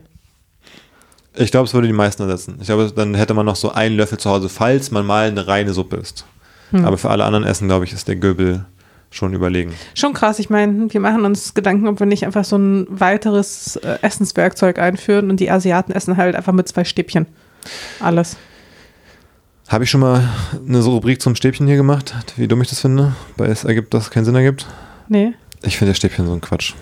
[1.34, 2.58] Ich glaube, es würde die meisten ersetzen.
[2.60, 5.46] Ich glaube, dann hätte man noch so einen Löffel zu Hause, falls man mal eine
[5.46, 6.26] reine Suppe isst.
[6.72, 8.66] Aber für alle anderen Essen, glaube ich, ist der Göbel
[9.10, 9.72] schon überlegen.
[9.94, 10.38] Schon krass.
[10.38, 14.78] Ich meine, wir machen uns Gedanken, ob wir nicht einfach so ein weiteres äh, Essenswerkzeug
[14.78, 17.26] einführen und die Asiaten essen halt einfach mit zwei Stäbchen.
[18.00, 18.36] Alles.
[19.68, 20.26] Habe ich schon mal
[20.66, 23.92] eine so Rubrik zum Stäbchen hier gemacht, wie dumm ich das finde, weil es ergibt,
[23.92, 24.66] dass es keinen Sinn ergibt?
[25.08, 25.34] Nee.
[25.62, 26.74] Ich finde das Stäbchen so ein Quatsch.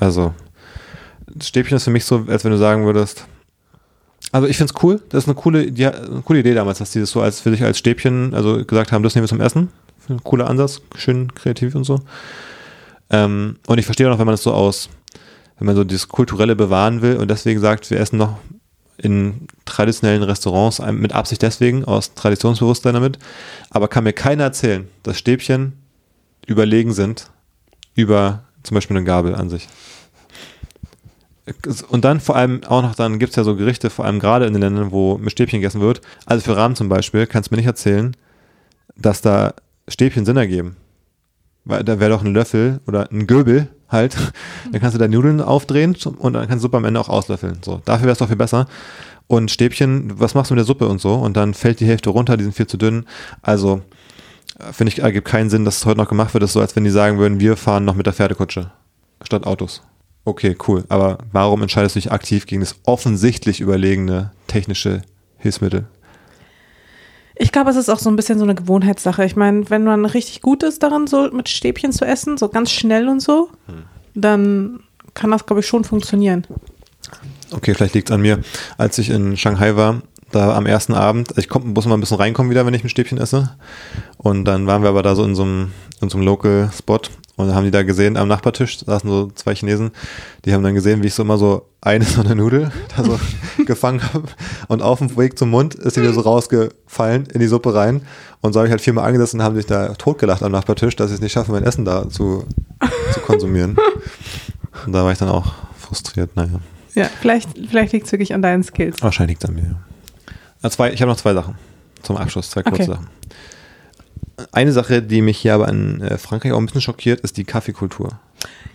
[0.00, 0.34] Also,
[1.26, 3.26] das Stäbchen ist für mich so, als wenn du sagen würdest,
[4.32, 6.90] also ich finde es cool, das ist eine coole, die, eine coole Idee damals, dass
[6.90, 9.40] die das so als für sich als Stäbchen, also gesagt haben, das nehmen wir zum
[9.40, 9.68] Essen.
[10.22, 12.00] Cooler Ansatz, schön kreativ und so.
[13.10, 14.88] Ähm, und ich verstehe auch noch, wenn man das so aus,
[15.58, 18.38] wenn man so das Kulturelle bewahren will und deswegen sagt, wir essen noch
[18.96, 23.18] in traditionellen Restaurants mit Absicht deswegen, aus Traditionsbewusstsein damit.
[23.70, 25.72] Aber kann mir keiner erzählen, dass Stäbchen
[26.46, 27.30] überlegen sind
[27.94, 29.68] über zum Beispiel eine Gabel an sich.
[31.88, 34.46] Und dann vor allem auch noch, dann gibt es ja so Gerichte, vor allem gerade
[34.46, 36.00] in den Ländern, wo mit Stäbchen gegessen wird.
[36.24, 38.16] Also für Rahmen zum Beispiel, kannst du mir nicht erzählen,
[38.96, 39.54] dass da
[39.88, 40.76] Stäbchen Sinn ergeben.
[41.64, 44.16] Weil da wäre doch ein Löffel oder ein Göbel halt.
[44.70, 47.58] Dann kannst du da Nudeln aufdrehen und dann kannst du Suppe am Ende auch auslöffeln.
[47.64, 48.66] So, dafür wäre es doch viel besser.
[49.26, 51.14] Und Stäbchen, was machst du mit der Suppe und so?
[51.14, 53.06] Und dann fällt die Hälfte runter, die sind viel zu dünn.
[53.40, 53.80] Also
[54.58, 56.42] äh, finde ich, ergibt keinen Sinn, dass es heute noch gemacht wird.
[56.42, 58.70] Das ist so, als wenn die sagen würden, wir fahren noch mit der Pferdekutsche
[59.22, 59.82] statt Autos.
[60.26, 60.84] Okay, cool.
[60.88, 65.02] Aber warum entscheidest du dich aktiv gegen das offensichtlich überlegene technische
[65.36, 65.86] Hilfsmittel?
[67.44, 69.22] Ich glaube, es ist auch so ein bisschen so eine Gewohnheitssache.
[69.22, 72.70] Ich meine, wenn man richtig gut ist daran, so mit Stäbchen zu essen, so ganz
[72.70, 73.50] schnell und so,
[74.14, 74.80] dann
[75.12, 76.46] kann das, glaube ich, schon funktionieren.
[77.50, 78.40] Okay, vielleicht liegt es an mir.
[78.78, 80.00] Als ich in Shanghai war,
[80.30, 82.88] da am ersten Abend, ich komm, muss mal ein bisschen reinkommen wieder, wenn ich ein
[82.88, 83.56] Stäbchen esse.
[84.16, 87.00] Und dann waren wir aber da so in so einem, in so einem Local Spot
[87.36, 89.90] und dann haben die da gesehen, am Nachbartisch saßen so zwei Chinesen,
[90.44, 93.18] die haben dann gesehen, wie ich so immer so eine so eine Nudel da so
[93.66, 94.28] gefangen habe
[94.68, 98.02] und auf dem Weg zum Mund ist die wieder so rausgefallen in die Suppe rein
[98.44, 101.10] und so habe ich halt viermal angesessen und haben sich da totgelacht am Nachbartisch, dass
[101.10, 102.44] ich es nicht schaffe, mein Essen da zu,
[103.14, 103.78] zu konsumieren.
[104.84, 106.60] Und da war ich dann auch frustriert, naja.
[106.94, 109.00] Ja, vielleicht, vielleicht liegt es wirklich an deinen Skills.
[109.00, 109.62] Wahrscheinlich liegt es an mir.
[109.62, 109.93] Ja.
[110.70, 111.56] Zwei, ich habe noch zwei Sachen
[112.02, 112.92] zum Abschluss, zwei kurze Okay.
[112.92, 113.08] Sachen.
[114.52, 117.44] Eine Sache, die mich hier aber in äh, Frankreich auch ein bisschen schockiert, ist die
[117.44, 118.18] Kaffeekultur.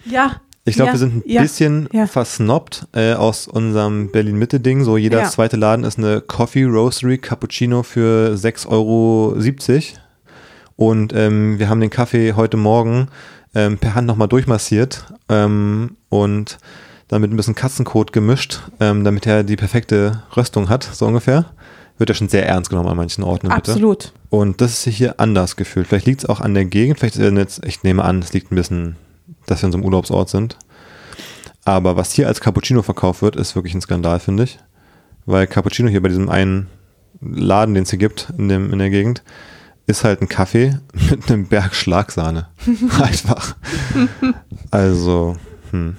[0.05, 0.41] Ja.
[0.65, 2.05] Ich glaube, ja, wir sind ein ja, bisschen ja.
[2.05, 4.83] versnobbt äh, aus unserem Berlin-Mitte-Ding.
[4.83, 9.35] So jeder zweite Laden ist eine Coffee Roastery Cappuccino für 6,70 Euro.
[10.75, 13.07] Und ähm, wir haben den Kaffee heute Morgen
[13.55, 15.05] ähm, per Hand nochmal durchmassiert.
[15.27, 16.59] Ähm, und
[17.07, 21.45] dann mit ein bisschen Katzenkot gemischt, ähm, damit er die perfekte Röstung hat, so ungefähr.
[21.99, 23.47] Wird ja schon sehr ernst genommen an manchen Orten.
[23.47, 23.71] in Mitte.
[23.71, 24.13] Absolut.
[24.29, 25.85] Und das ist hier anders gefühlt.
[25.85, 28.33] Vielleicht liegt es auch an der Gegend, vielleicht ist er jetzt, ich nehme an, es
[28.33, 28.95] liegt ein bisschen,
[29.45, 30.57] dass wir in so einem Urlaubsort sind.
[31.65, 34.59] Aber was hier als Cappuccino verkauft wird, ist wirklich ein Skandal, finde ich.
[35.25, 36.67] Weil Cappuccino hier bei diesem einen
[37.21, 39.23] Laden, den es hier gibt in, dem, in der Gegend,
[39.85, 40.79] ist halt ein Kaffee
[41.09, 42.47] mit einem Berg Schlagsahne.
[43.01, 43.55] Einfach.
[44.71, 45.35] Also,
[45.71, 45.97] hm.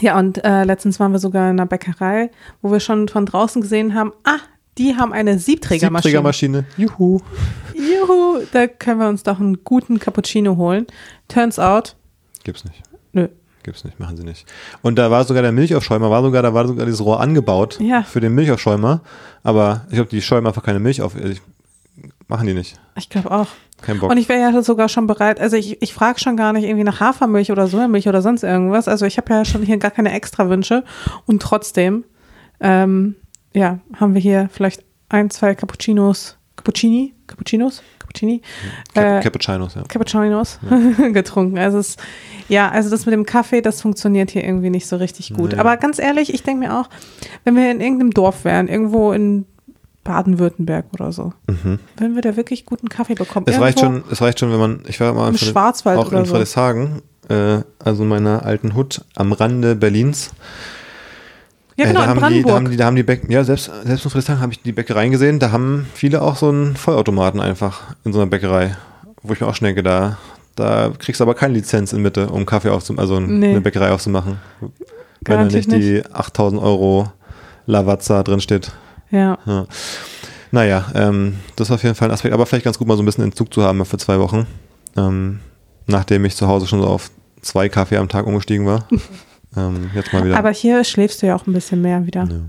[0.00, 2.30] Ja, und äh, letztens waren wir sogar in einer Bäckerei,
[2.60, 4.40] wo wir schon von draußen gesehen haben, ah,
[4.78, 6.02] die haben eine Siebträgermaschine.
[6.02, 6.64] Siebträgermaschine.
[6.76, 7.20] Juhu.
[7.74, 10.86] Juhu, da können wir uns doch einen guten Cappuccino holen.
[11.28, 11.96] Turns out,
[12.44, 12.82] Gibt's nicht.
[13.12, 13.28] nö.
[13.62, 14.44] Gibt's nicht, machen sie nicht.
[14.82, 18.02] Und da war sogar der Milchaufschäumer, war sogar, da war sogar dieses Rohr angebaut Ja.
[18.02, 19.02] für den Milchaufschäumer.
[19.44, 21.14] Aber ich glaube, die schäumen einfach keine Milch auf.
[21.14, 21.40] Ich,
[22.26, 22.80] machen die nicht.
[22.96, 23.46] Ich glaube auch.
[23.82, 24.10] Kein Bock.
[24.10, 26.84] Und ich wäre ja sogar schon bereit, also ich, ich frage schon gar nicht irgendwie
[26.84, 28.88] nach Hafermilch oder Sojamilch oder sonst irgendwas.
[28.88, 30.82] Also ich habe ja schon hier gar keine extra Wünsche.
[31.26, 32.04] Und trotzdem,
[32.60, 33.14] ähm,
[33.54, 38.42] ja, haben wir hier vielleicht ein, zwei Cappuccinos, Cappuccini, Cappuccinos, Cappuccini,
[38.94, 39.82] Cap äh, Cappuccinos, ja.
[39.88, 40.58] Cappuccinos
[41.12, 41.58] getrunken.
[41.58, 41.96] Also es,
[42.48, 45.52] ja, also das mit dem Kaffee, das funktioniert hier irgendwie nicht so richtig gut.
[45.52, 45.58] Nee.
[45.58, 46.88] Aber ganz ehrlich, ich denke mir auch,
[47.44, 49.46] wenn wir in irgendeinem Dorf wären, irgendwo in
[50.04, 51.78] Baden-Württemberg oder so, Mhm.
[51.96, 53.46] würden wir da wirklich guten Kaffee bekommen.
[53.48, 56.24] Es reicht schon, es reicht schon, wenn man, ich war mal Im Schwarzwald auch in
[56.24, 56.32] so.
[56.32, 60.30] Friedrichshagen, äh, also meiner alten Hut am Rande Berlins.
[61.76, 63.44] Ja, genau, äh, da in haben die, da haben die, da haben die Bäck ja,
[63.44, 66.76] selbst, selbst in Friedrichshagen habe ich die Bäckereien gesehen, da haben viele auch so einen
[66.76, 68.76] Vollautomaten einfach in so einer Bäckerei,
[69.22, 70.18] wo ich mir auch schon denke, da,
[70.54, 73.50] da kriegst du aber keine Lizenz in Mitte, um Kaffee aufzumachen, also Nee.
[73.50, 74.38] eine Bäckerei aufzumachen.
[74.60, 74.70] Wenn
[75.24, 77.10] da Garantiert nicht die 8000 Euro
[77.66, 78.72] Lavazza drin steht.
[79.10, 79.38] ja.
[79.46, 79.66] Ja.
[80.54, 83.02] Naja, ähm, das ist auf jeden Fall ein Aspekt, aber vielleicht ganz gut mal so
[83.02, 84.46] ein bisschen Entzug zu haben für zwei Wochen.
[84.98, 85.40] Ähm,
[85.86, 87.10] nachdem ich zu Hause schon so auf
[87.40, 88.86] zwei Kaffee am Tag umgestiegen war.
[89.56, 90.36] ähm, jetzt mal wieder.
[90.38, 92.24] Aber hier schläfst du ja auch ein bisschen mehr wieder.
[92.24, 92.40] ja,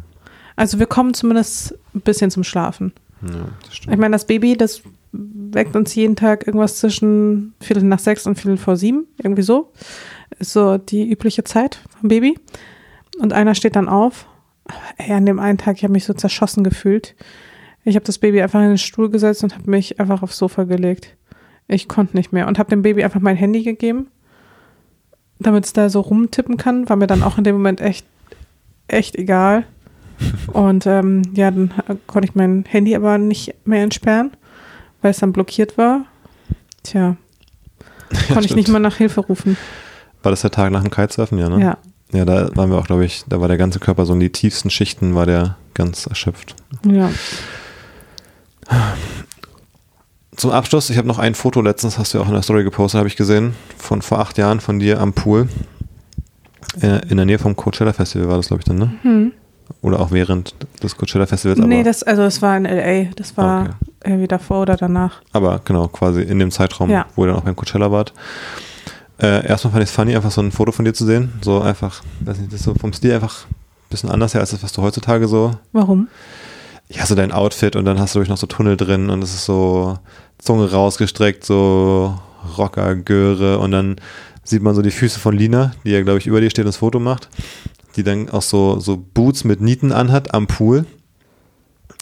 [0.56, 2.93] Also wir kommen zumindest ein bisschen zum Schlafen.
[3.22, 3.30] ja,
[3.66, 3.93] das stimmt.
[3.93, 4.82] Ich meine, das Baby, das
[5.12, 9.72] weckt uns jeden Tag irgendwas zwischen Viertel nach sechs und Viertel vor sieben, irgendwie so.
[10.39, 12.39] Ist so die übliche Zeit vom Baby.
[13.20, 14.26] Und einer steht dann auf.
[14.97, 17.16] Ey, an dem einen Tag, ich habe mich so zerschossen gefühlt.
[17.84, 20.64] Ich habe das Baby einfach in den Stuhl gesetzt und habe mich einfach aufs Sofa
[20.64, 21.16] gelegt.
[21.68, 24.08] Ich konnte nicht mehr und habe dem Baby einfach mein Handy gegeben,
[25.40, 26.90] damit es da so rumtippen kann.
[26.90, 28.06] War mir dann auch in dem Moment echt,
[28.88, 29.66] echt egal.
[30.48, 31.72] Und ähm, ja, dann
[32.08, 34.32] konnte ich mein Handy aber nicht mehr entsperren,
[35.02, 36.06] weil es dann blockiert war.
[36.84, 37.18] Tja,
[38.28, 39.58] konnte ich nicht mal nach Hilfe rufen.
[40.22, 41.62] War das der Tag nach dem Kitesurfen, ja, ne?
[41.62, 41.78] Ja.
[42.14, 44.32] Ja, da waren wir auch, glaube ich, da war der ganze Körper so in die
[44.32, 46.56] tiefsten Schichten, war der ganz erschöpft.
[46.86, 47.10] Ja.
[50.36, 52.64] Zum Abschluss, ich habe noch ein Foto letztens, hast du ja auch in der Story
[52.64, 55.48] gepostet, habe ich gesehen, von vor acht Jahren von dir am Pool.
[56.82, 58.94] Äh, in der Nähe vom Coachella Festival war das, glaube ich, dann, ne?
[59.04, 59.32] Hm.
[59.82, 61.60] Oder auch während des Coachella Festivals.
[61.60, 63.12] Nee, aber, das, also es war in LA.
[63.16, 63.72] Das war Okay.
[64.06, 65.22] irgendwie davor oder danach.
[65.34, 67.06] aber genau, quasi in dem Zeitraum, Ja.
[67.16, 68.14] wo ihr dann auch beim Coachella wart.
[69.22, 71.34] Äh, erstmal fand ich es funny, einfach so ein Foto von dir zu sehen.
[71.42, 73.56] So einfach, weiß nicht, das ist so vom Stil einfach ein
[73.90, 76.08] bisschen anders her, als das, was du heutzutage so Warum?
[76.90, 79.34] ja, so dein Outfit und dann hast du durch noch so Tunnel drin und es
[79.34, 79.98] ist so
[80.44, 82.20] Zunge rausgestreckt, so
[82.58, 83.96] Rocker-Göre und dann
[84.44, 86.70] sieht man so die Füße von Lina, die ja, glaube ich, über dir steht und
[86.70, 87.30] das Foto macht,
[87.96, 90.86] die dann auch so, so Boots mit Nieten anhat am Pool.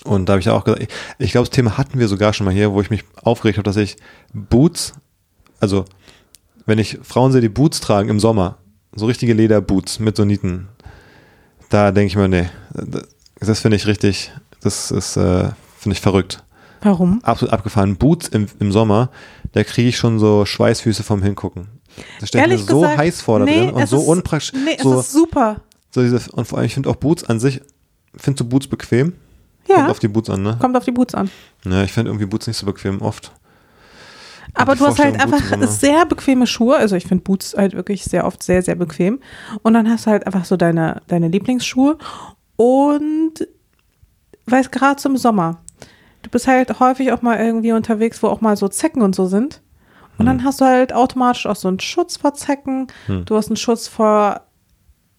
[0.03, 0.87] Und da habe ich auch gesagt,
[1.19, 3.65] ich, glaube, das Thema hatten wir sogar schon mal hier, wo ich mich aufgeregt habe,
[3.65, 3.97] dass ich
[4.33, 4.93] Boots,
[5.59, 5.85] also
[6.65, 8.57] wenn ich Frauen sehe, die Boots tragen im Sommer,
[8.93, 10.67] so richtige Lederboots mit so Nieten,
[11.69, 12.49] da denke ich mir, nee,
[13.39, 14.31] das finde ich richtig,
[14.61, 16.43] das ist, äh, finde ich verrückt.
[16.81, 17.19] Warum?
[17.23, 17.95] Absolut abgefahren.
[17.95, 19.09] Boots im, im Sommer,
[19.53, 21.67] da kriege ich schon so Schweißfüße vom Hingucken.
[22.19, 24.07] Das stelle ich mir so gesagt, heiß vor da nee, drin und es so ist-
[24.07, 24.53] unpraktisch.
[24.53, 25.61] Nee, so, es ist super.
[25.91, 27.61] so diese, und vor allem, ich finde auch Boots an sich,
[28.15, 29.13] findest du Boots bequem?
[29.67, 30.57] Ja, Kommt auf die Boots an, ne?
[30.59, 31.29] kommt auf die Boots an.
[31.65, 33.31] Ja, ich finde irgendwie Boots nicht so bequem oft.
[34.53, 36.75] Aber du hast halt einfach sehr bequeme Schuhe.
[36.75, 39.19] Also ich finde Boots halt wirklich sehr oft sehr, sehr bequem.
[39.61, 41.97] Und dann hast du halt einfach so deine, deine Lieblingsschuhe.
[42.57, 43.33] Und
[44.47, 45.61] weißt gerade zum Sommer.
[46.23, 49.25] Du bist halt häufig auch mal irgendwie unterwegs, wo auch mal so Zecken und so
[49.25, 49.61] sind.
[50.17, 52.87] Und dann hast du halt automatisch auch so einen Schutz vor Zecken.
[53.07, 53.25] Hm.
[53.25, 54.41] Du hast einen Schutz vor,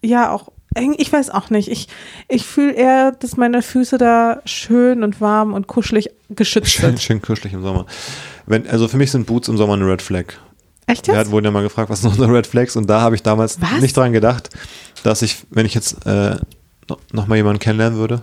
[0.00, 0.52] ja, auch,
[0.96, 1.68] ich weiß auch nicht.
[1.68, 1.88] Ich,
[2.28, 7.00] ich fühle eher, dass meine Füße da schön und warm und kuschelig geschützt Schön, sind.
[7.02, 7.86] schön kuschelig im Sommer.
[8.46, 10.26] Wenn, also für mich sind Boots im Sommer eine Red Flag.
[10.86, 11.16] Echt jetzt?
[11.16, 13.60] hat- wurden ja mal gefragt, was sind unsere Red Flags und da habe ich damals
[13.60, 13.80] Was?
[13.80, 14.50] nicht dran gedacht,
[15.02, 16.36] dass ich, wenn ich jetzt äh,
[16.88, 18.22] no- noch mal jemanden kennenlernen würde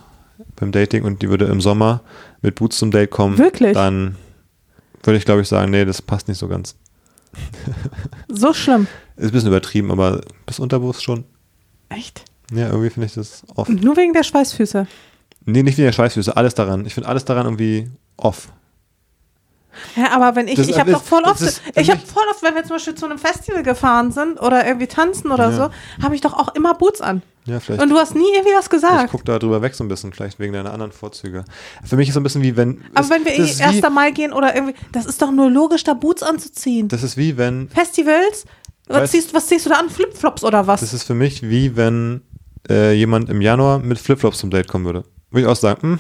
[0.60, 2.02] beim Dating und die würde im Sommer
[2.42, 3.74] mit Boots zum Date kommen, Wirklich?
[3.74, 4.16] dann
[5.04, 6.76] würde ich glaube ich sagen, nee, das passt nicht so ganz.
[8.28, 8.88] So schlimm.
[9.18, 11.26] Ist ein bisschen übertrieben, aber bis Unterbewusst schon.
[11.90, 12.24] Echt?
[12.52, 13.70] Ja, irgendwie finde ich das off.
[13.70, 14.88] Nur wegen der Schweißfüße.
[15.46, 16.86] Nee, nicht wegen der Schweißfüße, alles daran.
[16.86, 18.50] Ich finde alles daran irgendwie off.
[19.96, 22.42] Ja, aber wenn ich, Das- ich habe doch voll oft, ist ich habe voll oft,
[22.44, 25.56] wenn wir zum Beispiel zu einem Festival gefahren sind oder irgendwie tanzen oder Ja.
[25.56, 25.70] so,
[26.04, 27.22] habe ich doch auch immer Boots an.
[27.50, 27.82] Ja, vielleicht.
[27.82, 29.12] Und du hast nie irgendwie was Ich gesagt.
[29.12, 31.46] gucke da drüber weg so ein bisschen, vielleicht wegen deiner anderen Vorzüge.
[31.84, 32.82] Für mich ist so ein bisschen wie wenn.
[32.94, 33.84] Aber es- wenn wir ist 1.
[33.84, 36.88] wie, Mai gehen oder irgendwie, das ist doch nur logisch, da Boots anzuziehen.
[36.90, 37.70] Das ist wie wenn.
[37.70, 38.46] Festivals,
[38.88, 39.90] was Weißt- ziehst, was ziehst du da an?
[39.90, 40.82] Flipflops oder was?
[40.82, 42.22] Das ist für mich wie wenn
[42.70, 45.06] äh, jemand im Januar mit Flipflops zum Date kommen würde.
[45.32, 46.00] Würde ich auch sagen, hm,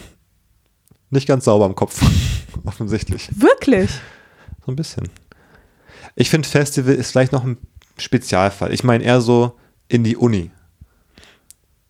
[1.09, 2.01] nicht ganz sauber im Kopf.
[2.65, 3.29] Offensichtlich.
[3.33, 3.89] Wirklich?
[4.65, 5.09] So ein bisschen.
[6.15, 7.57] Ich finde, Festival ist vielleicht noch ein
[7.97, 8.73] Spezialfall.
[8.73, 10.51] Ich meine eher so in die Uni.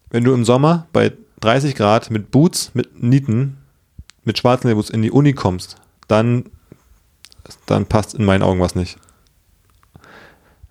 [0.09, 3.57] Wenn du im Sommer bei 30 Grad mit Boots, mit Nieten,
[4.23, 5.75] mit schwarzen Boots in die Uni kommst,
[6.07, 6.45] dann,
[7.65, 8.97] dann passt in meinen Augen was nicht.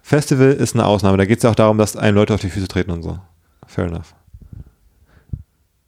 [0.03, 1.19] Festival ist eine Ausnahme.
[1.19, 3.19] Da geht es ja auch darum, dass einem Leute auf die Füße treten und so.
[3.67, 4.15] Fair enough.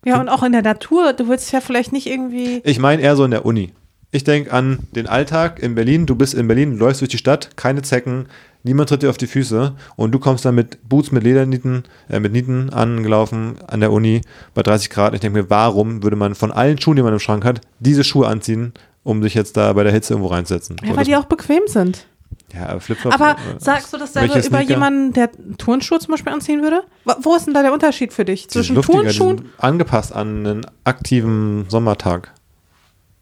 [0.05, 2.61] Ja, und auch in der Natur, du willst ja vielleicht nicht irgendwie.
[2.65, 3.73] Ich meine eher so in der Uni.
[4.13, 6.07] Ich denke an den Alltag in Berlin.
[6.07, 8.27] Du bist in Berlin, du läufst durch die Stadt, keine Zecken,
[8.63, 12.21] niemand tritt dir auf die Füße und du kommst dann mit Boots mit Ledernieten, äh,
[12.21, 14.21] mit Nieten angelaufen an der Uni
[14.55, 15.15] bei 30 Grad.
[15.15, 18.05] Ich denke mir, warum würde man von allen Schuhen, die man im Schrank hat, diese
[18.05, 20.77] Schuhe anziehen, um sich jetzt da bei der Hitze irgendwo reinzusetzen?
[20.83, 22.07] Ja, weil das- die auch bequem sind.
[22.55, 23.15] ja, aber Flipflops.
[23.15, 24.71] Aber äh, sagst du dasselbe welche über Sneaker?
[24.75, 26.83] jemanden, der Turnschuhe zum Beispiel anziehen würde?
[27.23, 28.49] Wo- ist denn da der Unterschied für dich?
[28.51, 29.49] Zwischen Turnschuhen?
[29.59, 32.33] angepasst an einen aktiven Sommertag.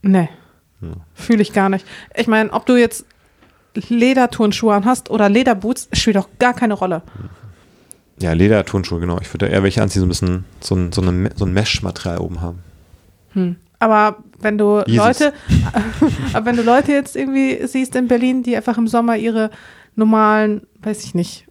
[0.03, 0.28] Nee.
[1.14, 1.84] Fühle ich gar nicht.
[2.16, 3.05] Ich meine, ob du jetzt
[3.89, 7.03] Lederturnschuhe an hast oder Lederboots, spielt doch gar keine Rolle.
[8.20, 9.18] Ja, Lederturnschuhe, genau.
[9.20, 12.18] Ich würde eher welche anziehen, so ein bisschen so ein, so eine, so ein Mesh-Material
[12.18, 12.59] oben haben.
[13.79, 14.97] Aber wenn du Yeezys.
[14.97, 15.33] Leute,
[16.33, 19.51] aber wenn du Leute jetzt irgendwie siehst in Berlin, die einfach im Sommer ihre
[19.95, 21.45] normalen, weiß ich nicht,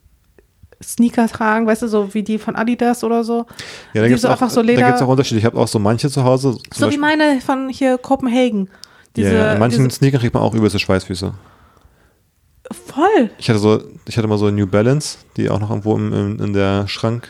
[0.83, 3.45] Sneaker tragen, weißt du, so wie die von Adidas oder so.
[3.93, 5.39] Ja, da Die gibt es so auch, einfach so da Leder- gibt's auch Unterschiede.
[5.39, 6.57] Ich habe auch so manche zu Hause.
[6.73, 8.69] So wie Beispiel- meine von hier Kopenhagen.
[9.15, 11.33] Diese, ja, ja, in manchen diese, Sneakern kriegt man auch übelste Schweißfüße.
[12.71, 13.29] Voll.
[13.37, 16.39] Ich hatte so, ich hatte mal so New Balance, die auch noch irgendwo im, im,
[16.39, 17.29] in der Schrank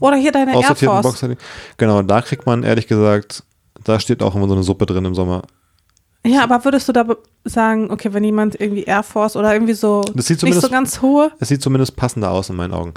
[0.00, 1.02] Oder hier deine Air Force.
[1.02, 1.36] Box hatte.
[1.76, 3.42] Genau, da kriegt man ehrlich gesagt,
[3.84, 5.42] da steht auch immer so eine Suppe drin im Sommer.
[6.24, 7.04] Ja, aber würdest du da
[7.44, 11.02] sagen, okay, wenn jemand irgendwie Air Force oder irgendwie so Das sieht nicht so ganz
[11.02, 11.32] hohe?
[11.40, 12.94] Es sieht zumindest passender aus in meinen Augen.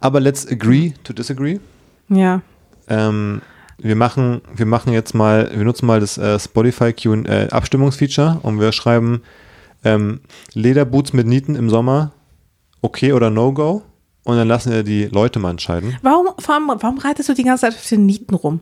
[0.00, 1.60] Aber let's agree to disagree.
[2.08, 2.40] Ja.
[2.88, 3.42] Ähm,
[3.76, 8.38] wir machen, wir machen jetzt mal, wir nutzen mal das äh, Spotify Q äh, Abstimmungsfeature
[8.42, 9.22] und wir schreiben
[9.84, 10.20] ähm,
[10.54, 12.12] Lederboots mit Nieten im Sommer,
[12.80, 13.82] okay oder no go.
[14.24, 15.96] Und dann lassen wir die Leute mal entscheiden.
[16.02, 18.60] Warum, vor allem, warum reitest du die ganze Zeit auf den Nieten rum?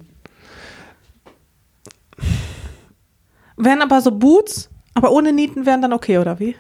[3.56, 6.56] Wären aber so Boots, aber ohne Nieten wären dann okay, oder wie?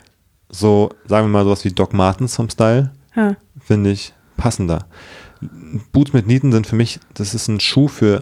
[0.50, 3.36] So, sagen wir mal sowas wie Doc Martens vom Style, Ja.
[3.60, 4.86] finde ich passender.
[5.92, 8.20] Boots mit Nieten sind für mich, das ist ein Schuh für,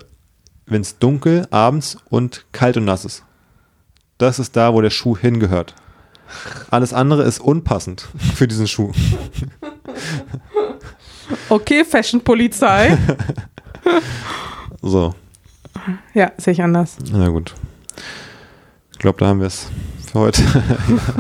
[0.67, 3.25] wenn es dunkel, abends und kalt und nass ist.
[4.19, 5.75] Das ist da, wo der Schuh hingehört.
[6.71, 8.93] Alles andere ist unpassend für diesen Schuh.
[11.49, 12.97] Okay, Fashion-Polizei.
[14.83, 15.15] So,
[16.15, 16.97] ja, sehe ich anders.
[17.13, 17.55] na gut.
[18.93, 19.69] Ich glaube, da haben wir es
[20.11, 20.43] für heute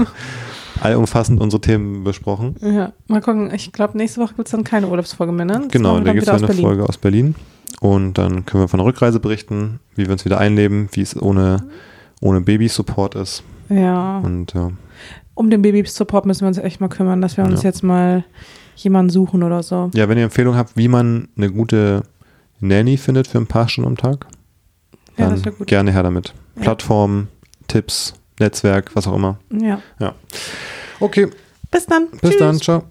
[0.81, 2.57] allumfassend unsere Themen besprochen.
[2.61, 3.53] Ja, mal gucken.
[3.55, 5.61] Ich glaube, nächste Woche gibt es dann keine Urlaubsfolge mehr, ne?
[5.63, 6.65] Das Genau, da dann gibt es eine Berlin.
[6.65, 7.35] Folge aus Berlin.
[7.81, 11.21] Und dann können wir von der Rückreise berichten, wie wir uns wieder einleben, wie es
[11.21, 11.65] ohne,
[12.21, 13.45] ohne Baby-Support ist.
[13.69, 14.19] Ja.
[14.19, 14.73] Und ja,
[15.39, 17.69] Um den Baby-Support müssen wir uns echt mal kümmern, dass wir uns Ja.
[17.69, 18.25] jetzt mal
[18.75, 19.89] jemanden suchen oder so.
[19.95, 22.03] ja, wenn ihr Empfehlungen habt, wie man eine gute
[22.61, 24.27] Nanny findet für ein paar Stunden am Tag,
[25.17, 25.69] Ja, dann das wäre gut.
[25.69, 26.35] gerne her damit.
[26.57, 26.63] Ja.
[26.63, 27.29] Plattformen,
[27.69, 29.39] Tipps, Netzwerk, was auch immer.
[29.51, 29.81] Ja.
[30.99, 31.29] Okay,
[31.71, 32.09] Bis dann.
[32.11, 32.37] bis Tschüss.
[32.39, 32.83] dann, ciao.